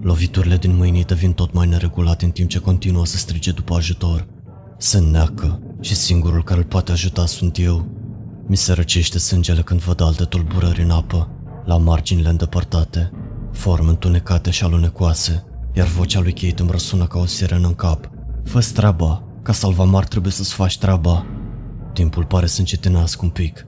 Loviturile 0.00 0.56
din 0.56 0.76
mâinii 0.76 1.04
devin 1.04 1.32
tot 1.32 1.52
mai 1.52 1.66
neregulate 1.66 2.24
în 2.24 2.30
timp 2.30 2.48
ce 2.48 2.58
continuă 2.58 3.06
să 3.06 3.16
strige 3.16 3.50
după 3.50 3.74
ajutor. 3.74 4.26
Se 4.78 4.98
neacă 4.98 5.62
și 5.80 5.94
singurul 5.94 6.44
care 6.44 6.60
îl 6.60 6.66
poate 6.66 6.92
ajuta 6.92 7.26
sunt 7.26 7.58
eu. 7.58 7.86
Mi 8.46 8.56
se 8.56 8.72
răcește 8.72 9.18
sângele 9.18 9.62
când 9.62 9.80
văd 9.80 10.00
alte 10.00 10.24
tulburări 10.24 10.82
în 10.82 10.90
apă, 10.90 11.28
la 11.64 11.76
marginile 11.76 12.28
îndepărtate, 12.28 13.10
forme 13.52 13.88
întunecate 13.88 14.50
și 14.50 14.64
alunecoase, 14.64 15.44
iar 15.72 15.86
vocea 15.86 16.20
lui 16.20 16.32
Kate 16.32 16.62
îmi 16.62 16.70
răsună 16.70 17.06
ca 17.06 17.18
o 17.18 17.26
sirenă 17.26 17.66
în 17.66 17.74
cap. 17.74 18.10
fă 18.44 18.66
treaba, 18.74 19.22
ca 19.42 19.52
salvamar 19.52 20.04
trebuie 20.04 20.32
să-ți 20.32 20.54
faci 20.54 20.78
treaba. 20.78 21.26
Timpul 21.92 22.24
pare 22.24 22.46
să 22.46 22.60
încetinească 22.60 23.20
un 23.24 23.30
pic. 23.30 23.66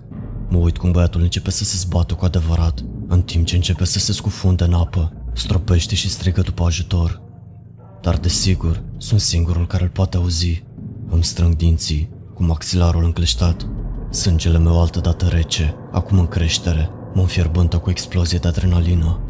Mă 0.54 0.60
uit 0.60 0.78
cum 0.78 0.90
băiatul 0.90 1.22
începe 1.22 1.50
să 1.50 1.64
se 1.64 1.76
zbată 1.76 2.14
cu 2.14 2.24
adevărat, 2.24 2.84
în 3.08 3.22
timp 3.22 3.46
ce 3.46 3.56
începe 3.56 3.84
să 3.84 3.98
se 3.98 4.12
scufunde 4.12 4.64
în 4.64 4.72
apă, 4.72 5.12
stropește 5.32 5.94
și 5.94 6.10
strigă 6.10 6.40
după 6.40 6.64
ajutor. 6.64 7.22
Dar 8.00 8.18
desigur, 8.18 8.82
sunt 8.96 9.20
singurul 9.20 9.66
care 9.66 9.82
îl 9.82 9.88
poate 9.88 10.16
auzi. 10.16 10.62
Îmi 11.08 11.24
strâng 11.24 11.56
dinții, 11.56 12.10
cu 12.34 12.44
maxilarul 12.44 13.04
încleștat. 13.04 13.66
Sângele 14.10 14.58
meu 14.58 14.80
altădată 14.80 15.26
rece, 15.26 15.74
acum 15.92 16.18
în 16.18 16.26
creștere, 16.26 16.90
mă 17.14 17.20
înfierbântă 17.20 17.78
cu 17.78 17.90
explozie 17.90 18.38
de 18.38 18.48
adrenalină. 18.48 19.20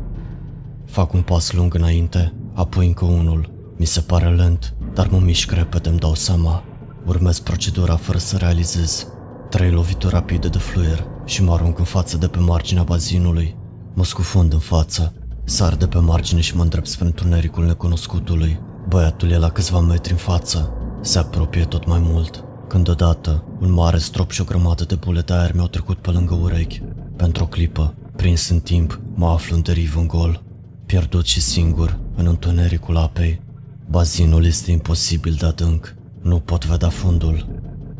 Fac 0.86 1.12
un 1.12 1.22
pas 1.22 1.52
lung 1.52 1.74
înainte, 1.74 2.34
apoi 2.54 2.86
încă 2.86 3.04
unul. 3.04 3.50
Mi 3.76 3.86
se 3.86 4.00
pare 4.00 4.34
lent, 4.34 4.74
dar 4.94 5.08
mă 5.08 5.18
mișc 5.18 5.50
repede, 5.50 5.88
îmi 5.88 5.98
dau 5.98 6.14
seama. 6.14 6.62
Urmez 7.06 7.38
procedura 7.38 7.96
fără 7.96 8.18
să 8.18 8.36
realizez. 8.36 9.06
Trei 9.48 9.70
lovituri 9.70 10.12
rapide 10.12 10.48
de 10.48 10.58
fluier 10.58 11.06
și 11.24 11.42
mă 11.42 11.52
arunc 11.52 11.78
în 11.78 11.84
față 11.84 12.16
de 12.16 12.28
pe 12.28 12.38
marginea 12.38 12.82
bazinului. 12.82 13.56
Mă 13.94 14.04
scufund 14.04 14.52
în 14.52 14.58
față, 14.58 15.12
sar 15.44 15.74
de 15.76 15.86
pe 15.86 15.98
margine 15.98 16.40
și 16.40 16.56
mă 16.56 16.62
îndrept 16.62 16.86
spre 16.86 17.04
întunericul 17.04 17.64
necunoscutului. 17.64 18.60
Băiatul 18.88 19.30
e 19.30 19.38
la 19.38 19.50
câțiva 19.50 19.80
metri 19.80 20.12
în 20.12 20.18
față, 20.18 20.72
se 21.00 21.18
apropie 21.18 21.64
tot 21.64 21.86
mai 21.86 21.98
mult. 22.02 22.44
Când 22.68 22.88
odată, 22.88 23.44
un 23.60 23.72
mare 23.72 23.98
strop 23.98 24.30
și 24.30 24.40
o 24.40 24.44
grămadă 24.44 24.84
de 24.84 24.94
bule 24.94 25.20
de 25.20 25.32
aer 25.32 25.54
mi-au 25.54 25.66
trecut 25.66 25.98
pe 25.98 26.10
lângă 26.10 26.34
urechi. 26.34 26.82
Pentru 27.16 27.42
o 27.42 27.46
clipă, 27.46 27.94
prins 28.16 28.48
în 28.48 28.60
timp, 28.60 29.00
mă 29.14 29.26
aflu 29.26 29.56
în 29.56 29.62
deriv 29.62 29.96
în 29.96 30.06
gol. 30.06 30.42
Pierdut 30.86 31.26
și 31.26 31.40
singur, 31.40 31.98
în 32.16 32.26
întunericul 32.26 32.96
apei. 32.96 33.42
Bazinul 33.90 34.44
este 34.44 34.70
imposibil 34.70 35.36
de 35.38 35.46
adânc. 35.46 35.94
Nu 36.22 36.38
pot 36.38 36.66
vedea 36.66 36.88
fundul. 36.88 37.53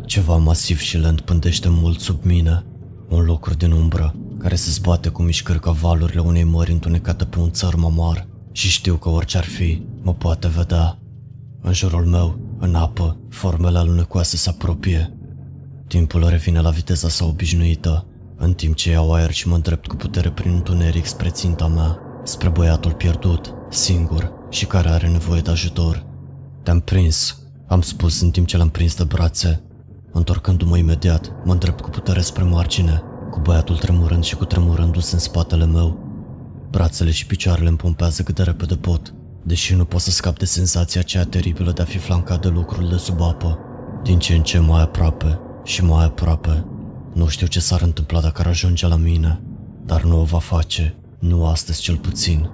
Ceva 0.06 0.36
masiv 0.36 0.78
și 0.78 0.96
lent 0.96 1.20
pândește 1.20 1.68
mult 1.68 2.00
sub 2.00 2.24
mine. 2.24 2.64
Un 3.08 3.24
lucru 3.24 3.54
din 3.54 3.72
umbră, 3.72 4.14
care 4.38 4.54
se 4.54 4.70
zbate 4.70 5.08
cu 5.08 5.22
mișcări 5.22 5.60
ca 5.60 5.70
valurile 5.70 6.20
unei 6.20 6.44
mări 6.44 6.72
întunecate 6.72 7.24
pe 7.24 7.38
un 7.38 7.50
țărm 7.50 7.84
amar. 7.84 8.26
Și 8.52 8.68
știu 8.68 8.94
că 8.96 9.08
orice 9.08 9.36
ar 9.36 9.44
fi, 9.44 9.82
mă 10.02 10.14
poate 10.14 10.48
vedea. 10.48 10.98
În 11.60 11.72
jurul 11.72 12.04
meu, 12.04 12.38
în 12.58 12.74
apă, 12.74 13.16
formele 13.28 13.78
alunecoase 13.78 14.36
se 14.36 14.48
apropie. 14.48 15.18
Timpul 15.86 16.28
revine 16.28 16.60
la 16.60 16.70
viteza 16.70 17.08
sa 17.08 17.24
obișnuită, 17.24 18.06
în 18.36 18.52
timp 18.52 18.74
ce 18.74 18.90
iau 18.90 19.12
aer 19.12 19.30
și 19.30 19.48
mă 19.48 19.54
îndrept 19.54 19.86
cu 19.86 19.96
putere 19.96 20.30
prin 20.30 20.52
întuneric 20.52 21.06
spre 21.06 21.28
ținta 21.28 21.66
mea, 21.66 21.98
spre 22.24 22.48
băiatul 22.48 22.92
pierdut, 22.92 23.54
singur 23.70 24.32
și 24.50 24.66
care 24.66 24.88
are 24.88 25.08
nevoie 25.08 25.40
de 25.40 25.50
ajutor. 25.50 26.06
Te-am 26.62 26.80
prins, 26.80 27.38
am 27.66 27.80
spus 27.80 28.20
în 28.20 28.30
timp 28.30 28.46
ce 28.46 28.56
l-am 28.56 28.70
prins 28.70 28.96
de 28.96 29.04
brațe. 29.04 29.63
Întorcându-mă 30.16 30.76
imediat, 30.76 31.32
mă 31.44 31.52
îndrept 31.52 31.80
cu 31.80 31.90
putere 31.90 32.20
spre 32.20 32.42
margine, 32.42 33.02
cu 33.30 33.40
băiatul 33.40 33.76
tremurând 33.76 34.24
și 34.24 34.36
cu 34.36 34.44
tremurându-se 34.44 35.14
în 35.14 35.20
spatele 35.20 35.64
meu. 35.64 35.98
Brațele 36.70 37.10
și 37.10 37.26
picioarele 37.26 37.68
îmi 37.68 37.76
pompează 37.76 38.22
cât 38.22 38.34
de 38.34 38.42
repede 38.42 38.74
pot, 38.74 39.14
deși 39.42 39.74
nu 39.74 39.84
pot 39.84 40.00
să 40.00 40.10
scap 40.10 40.38
de 40.38 40.44
senzația 40.44 41.00
aceea 41.00 41.24
teribilă 41.24 41.72
de 41.72 41.82
a 41.82 41.84
fi 41.84 41.98
flancat 41.98 42.40
de 42.40 42.48
lucruri 42.48 42.88
de 42.88 42.96
sub 42.96 43.20
apă. 43.20 43.58
Din 44.02 44.18
ce 44.18 44.34
în 44.34 44.42
ce 44.42 44.58
mai 44.58 44.82
aproape 44.82 45.38
și 45.64 45.84
mai 45.84 46.04
aproape. 46.04 46.64
Nu 47.12 47.28
știu 47.28 47.46
ce 47.46 47.60
s-ar 47.60 47.82
întâmpla 47.82 48.20
dacă 48.20 48.40
ar 48.40 48.46
ajunge 48.46 48.86
la 48.86 48.96
mine, 48.96 49.40
dar 49.84 50.02
nu 50.02 50.20
o 50.20 50.24
va 50.24 50.38
face, 50.38 50.96
nu 51.18 51.46
astăzi 51.46 51.80
cel 51.80 51.96
puțin. 51.96 52.50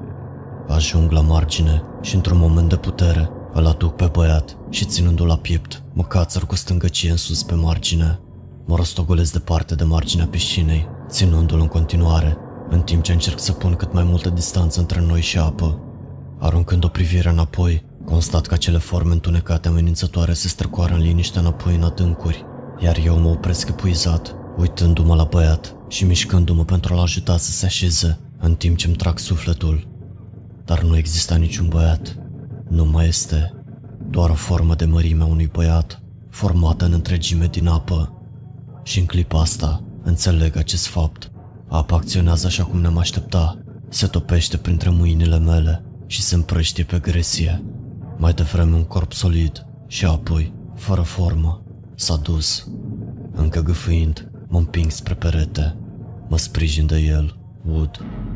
Ajung 0.69 1.11
la 1.11 1.21
margine 1.21 1.83
și 2.03 2.15
într-un 2.15 2.39
moment 2.39 2.69
de 2.69 2.77
putere 2.77 3.31
îl 3.53 3.67
aduc 3.67 3.97
pe 3.97 4.09
băiat 4.13 4.57
și 4.71 4.85
ținându-l 4.85 5.27
la 5.27 5.37
piept, 5.37 5.83
mă 5.93 6.03
cațăr 6.03 6.47
cu 6.47 6.55
stângăcie 6.55 7.11
în 7.11 7.17
sus 7.17 7.43
pe 7.43 7.55
margine. 7.55 8.21
Mă 8.67 8.77
rostogolesc 8.77 9.33
departe 9.33 9.75
de 9.75 9.85
marginea 9.85 10.27
piscinei, 10.27 10.89
ținându-l 11.09 11.61
în 11.61 11.67
continuare, 11.67 12.37
în 12.69 12.81
timp 12.81 13.03
ce 13.03 13.13
încerc 13.13 13.39
să 13.39 13.53
pun 13.53 13.75
cât 13.75 13.93
mai 13.93 14.05
multă 14.05 14.29
distanță 14.29 14.81
între 14.81 15.01
noi 15.01 15.21
și 15.21 15.39
apă. 15.39 15.79
Aruncând 16.39 16.85
o 16.85 16.89
privire 16.89 17.29
înapoi, 17.29 17.85
constat 18.05 18.47
că 18.47 18.55
acele 18.55 18.79
forme 18.79 19.13
întunecate 19.13 19.69
amenințătoare 19.69 20.33
se 20.33 20.49
strecoară 20.49 20.95
în 20.95 21.01
liniște 21.01 21.39
înapoi 21.39 21.75
în 21.75 21.83
adâncuri, 21.83 22.45
iar 22.79 22.99
eu 23.05 23.19
mă 23.19 23.29
opresc 23.29 23.69
epuizat, 23.69 24.35
uitându-mă 24.59 25.15
la 25.15 25.25
băiat 25.25 25.75
și 25.89 26.05
mișcându-mă 26.05 26.65
pentru 26.65 26.95
a-l 26.95 27.01
ajuta 27.01 27.37
să 27.37 27.51
se 27.51 27.67
așeze, 27.67 28.19
în 28.39 28.55
timp 28.55 28.77
ce 28.77 28.87
îmi 28.87 28.97
trag 28.97 29.19
sufletul. 29.19 29.89
Dar 30.65 30.83
nu 30.83 30.97
exista 30.97 31.35
niciun 31.35 31.69
băiat. 31.69 32.20
Nu 32.71 32.85
mai 32.85 33.07
este 33.07 33.55
doar 34.11 34.31
o 34.31 34.35
formă 34.35 34.75
de 34.75 34.85
mărime 34.85 35.23
a 35.23 35.27
unui 35.27 35.47
băiat, 35.47 36.03
formată 36.29 36.85
în 36.85 36.93
întregime 36.93 37.47
din 37.47 37.67
apă. 37.67 38.23
Și 38.83 38.99
în 38.99 39.07
clipa 39.07 39.41
asta 39.41 39.85
înțeleg 40.03 40.57
acest 40.57 40.87
fapt. 40.87 41.31
Apa 41.69 41.97
acționează 41.97 42.47
așa 42.47 42.65
cum 42.65 42.81
ne-am 42.81 42.99
aștepta. 42.99 43.59
Se 43.89 44.07
topește 44.07 44.57
printre 44.57 44.91
mâinile 44.91 45.39
mele 45.39 45.85
și 46.07 46.23
se 46.23 46.35
împrăștie 46.35 46.85
pe 46.85 46.99
gresie. 46.99 47.63
Mai 48.17 48.33
devreme 48.33 48.75
un 48.75 48.85
corp 48.85 49.13
solid 49.13 49.67
și 49.87 50.05
apoi, 50.05 50.53
fără 50.75 51.01
formă, 51.01 51.63
s-a 51.95 52.17
dus. 52.17 52.69
Încă 53.33 53.63
gâfâind, 53.63 54.31
mă 54.49 54.59
împing 54.59 54.91
spre 54.91 55.15
perete. 55.15 55.77
Mă 56.29 56.39
sprijin 56.39 56.87
de 56.87 56.99
el, 56.99 57.39
ud, 57.65 57.91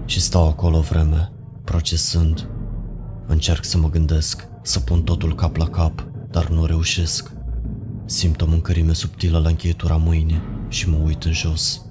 și 0.04 0.20
stau 0.20 0.48
acolo 0.48 0.76
o 0.76 0.80
vreme, 0.80 1.32
procesând. 1.64 2.48
Încerc 3.26 3.64
să 3.64 3.78
mă 3.78 3.90
gândesc, 3.90 4.46
să 4.62 4.80
pun 4.80 5.02
totul 5.02 5.34
cap 5.34 5.56
la 5.56 5.68
cap, 5.68 6.06
dar 6.30 6.48
nu 6.48 6.64
reușesc. 6.64 7.32
Simt 8.04 8.40
o 8.40 8.46
mâncărime 8.46 8.92
subtilă 8.92 9.38
la 9.38 9.48
încheietura 9.48 9.96
mâinii 9.96 10.42
și 10.68 10.88
mă 10.88 10.96
uit 11.04 11.24
în 11.24 11.32
jos. 11.32 11.82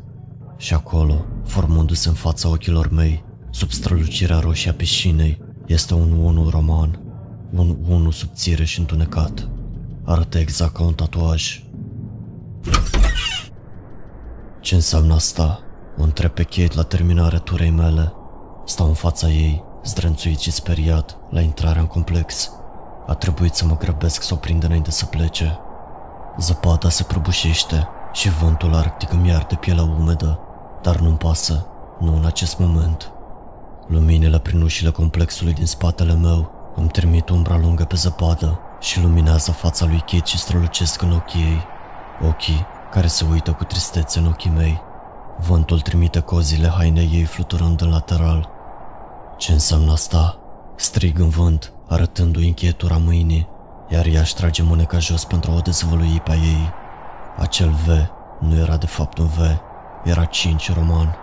Și 0.58 0.74
acolo, 0.74 1.26
formându-se 1.46 2.08
în 2.08 2.14
fața 2.14 2.50
ochilor 2.50 2.90
mei, 2.90 3.24
sub 3.50 3.72
strălucirea 3.72 4.40
roșie 4.40 4.70
a 4.70 4.74
piscinei, 4.74 5.42
este 5.66 5.94
un 5.94 6.12
unu 6.12 6.50
roman, 6.50 7.00
un 7.54 7.78
unu 7.88 8.12
subțire 8.12 8.64
și 8.64 8.80
întunecat. 8.80 9.50
Arată 10.04 10.38
exact 10.38 10.74
ca 10.74 10.84
un 10.84 10.94
tatuaj. 10.94 11.64
Ce 14.62 14.76
înseamnă 14.76 15.14
asta? 15.14 15.60
O 15.98 16.04
întreb 16.04 16.32
pe 16.32 16.44
Kate 16.44 16.76
la 16.76 16.84
terminarea 16.84 17.40
turei 17.40 17.70
mele. 17.70 18.14
Stau 18.66 18.88
în 18.88 18.94
fața 18.94 19.30
ei, 19.30 19.64
zdrențuit 19.84 20.40
și 20.40 20.52
speriat, 20.52 21.18
la 21.30 21.42
intrarea 21.42 21.82
în 21.82 21.88
complex. 21.88 22.52
A 23.08 23.14
trebuit 23.14 23.54
să 23.54 23.66
mă 23.66 23.78
grăbesc 23.78 24.22
să 24.22 24.34
o 24.34 24.38
prind 24.38 24.64
înainte 24.64 24.92
să 24.92 25.06
plece. 25.06 25.60
Zăpada 26.40 26.90
se 26.90 27.04
prăbușește 27.04 27.88
și 28.12 28.30
vântul 28.30 28.76
arctic 28.76 29.12
îmi 29.12 29.30
iarde 29.30 29.56
pielea 29.56 29.84
umedă, 29.84 30.40
dar 30.82 31.00
nu-mi 31.00 31.18
pasă, 31.18 31.66
nu 32.00 32.16
în 32.16 32.26
acest 32.26 32.60
moment. 32.60 33.12
Luminile 33.88 34.40
prin 34.40 34.62
ușile 34.62 34.90
complexului 34.90 35.54
din 35.54 35.66
spatele 35.66 36.14
meu 36.14 36.52
îmi 36.76 36.90
trimit 36.90 37.30
umbra 37.30 37.58
lungă 37.58 37.84
pe 37.84 37.96
zăpadă 37.96 38.60
și 38.80 39.02
luminează 39.02 39.52
fața 39.52 39.86
lui 39.86 40.00
Kate 40.00 40.26
și 40.26 40.38
strălucesc 40.38 41.02
în 41.02 41.12
ochii 41.12 41.42
ei. 41.42 41.62
Ochii 42.28 42.66
care 42.92 43.08
se 43.08 43.26
uită 43.32 43.52
cu 43.52 43.64
tristețe 43.64 44.20
în 44.20 44.26
ochii 44.26 44.52
mei. 44.52 44.82
Vântul 45.38 45.80
trimite 45.80 46.20
cozile 46.20 46.68
hainei 46.68 47.10
ei 47.14 47.24
fluturând 47.24 47.82
în 47.82 47.90
lateral. 47.90 48.53
Ce 49.38 49.52
înseamnă 49.52 49.92
asta? 49.92 50.38
Strig 50.76 51.20
în 51.20 51.30
vânt, 51.30 51.74
arătându-i 51.88 52.48
încheietura 52.48 52.98
mâinii, 52.98 53.48
iar 53.90 54.06
ea 54.06 54.20
își 54.20 54.36
trage 54.36 54.64
mâneca 54.64 55.00
jos 55.00 55.24
pentru 55.24 55.52
a 55.52 55.56
o 55.56 55.60
dezvălui 55.60 56.22
pe 56.24 56.32
ei. 56.32 56.74
Acel 57.38 57.70
V 57.70 57.88
nu 58.40 58.56
era 58.56 58.78
de 58.78 58.86
fapt 58.86 59.18
un 59.18 59.28
V, 59.28 59.40
era 60.04 60.26
cinci 60.26 60.74
roman. 60.74 61.16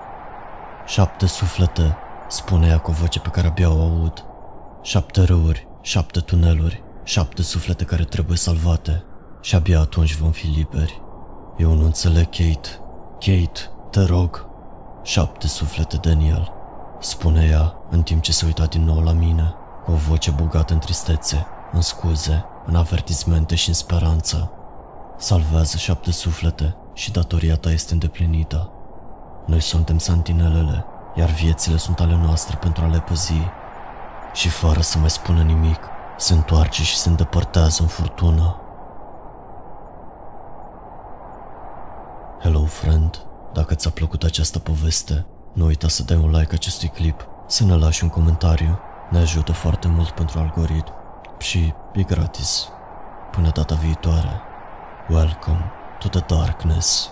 Șapte 0.86 1.26
suflete, 1.26 1.96
spune 2.28 2.66
ea 2.66 2.78
cu 2.78 2.90
o 2.90 2.94
voce 2.94 3.20
pe 3.20 3.28
care 3.28 3.46
abia 3.46 3.70
o 3.70 3.82
aud. 3.82 4.24
Șapte 4.82 5.22
râuri, 5.22 5.68
șapte 5.80 6.20
tuneluri, 6.20 6.82
șapte 7.04 7.42
suflete 7.42 7.84
care 7.84 8.04
trebuie 8.04 8.36
salvate 8.36 9.04
și 9.40 9.54
abia 9.54 9.80
atunci 9.80 10.16
vom 10.16 10.30
fi 10.30 10.46
liberi. 10.46 11.02
Eu 11.58 11.74
nu 11.74 11.84
înțeleg, 11.84 12.24
Kate. 12.24 12.68
Kate, 13.12 13.60
te 13.90 14.04
rog. 14.04 14.48
Șapte 15.02 15.46
suflete, 15.46 15.96
Daniel, 15.96 16.52
spune 17.00 17.48
ea 17.50 17.74
în 17.90 18.02
timp 18.02 18.22
ce 18.22 18.32
se 18.32 18.44
uita 18.46 18.64
din 18.64 18.84
nou 18.84 19.00
la 19.00 19.12
mine, 19.12 19.54
cu 19.84 19.90
o 19.90 19.94
voce 19.94 20.30
bogată 20.30 20.72
în 20.72 20.78
tristețe, 20.78 21.46
în 21.72 21.80
scuze, 21.80 22.44
în 22.66 22.76
avertismente 22.76 23.54
și 23.54 23.68
în 23.68 23.74
speranță. 23.74 24.50
Salvează 25.16 25.76
șapte 25.76 26.10
suflete 26.10 26.76
și 26.94 27.12
datoria 27.12 27.56
ta 27.56 27.70
este 27.70 27.92
îndeplinită. 27.92 28.70
Noi 29.46 29.60
suntem 29.60 29.98
santinelele, 29.98 30.84
iar 31.14 31.28
viețile 31.30 31.76
sunt 31.76 32.00
ale 32.00 32.16
noastre 32.16 32.56
pentru 32.60 32.84
a 32.84 32.86
le 32.86 32.98
păzi. 32.98 33.50
Și 34.32 34.48
fără 34.48 34.80
să 34.80 34.98
mai 34.98 35.10
spună 35.10 35.42
nimic, 35.42 35.80
se 36.16 36.32
întoarce 36.32 36.82
și 36.82 36.96
se 36.96 37.08
îndepărtează 37.08 37.82
în 37.82 37.88
furtună. 37.88 38.60
Hello, 42.40 42.64
friend! 42.64 43.24
Dacă 43.52 43.74
ți-a 43.74 43.90
plăcut 43.90 44.22
această 44.22 44.58
poveste, 44.58 45.26
nu 45.52 45.64
uita 45.64 45.88
să 45.88 46.02
dai 46.02 46.16
un 46.16 46.30
like 46.30 46.54
acestui 46.54 46.88
clip, 46.88 47.26
să 47.46 47.64
ne 47.64 47.74
lași 47.74 48.02
un 48.02 48.08
comentariu, 48.08 48.78
ne 49.10 49.18
ajută 49.18 49.52
foarte 49.52 49.88
mult 49.88 50.10
pentru 50.10 50.38
algoritm 50.38 50.92
și 51.38 51.74
e 51.92 52.02
gratis. 52.02 52.68
Până 53.30 53.50
data 53.54 53.74
viitoare, 53.74 54.40
welcome 55.08 55.70
to 55.98 56.08
the 56.08 56.34
darkness. 56.34 57.10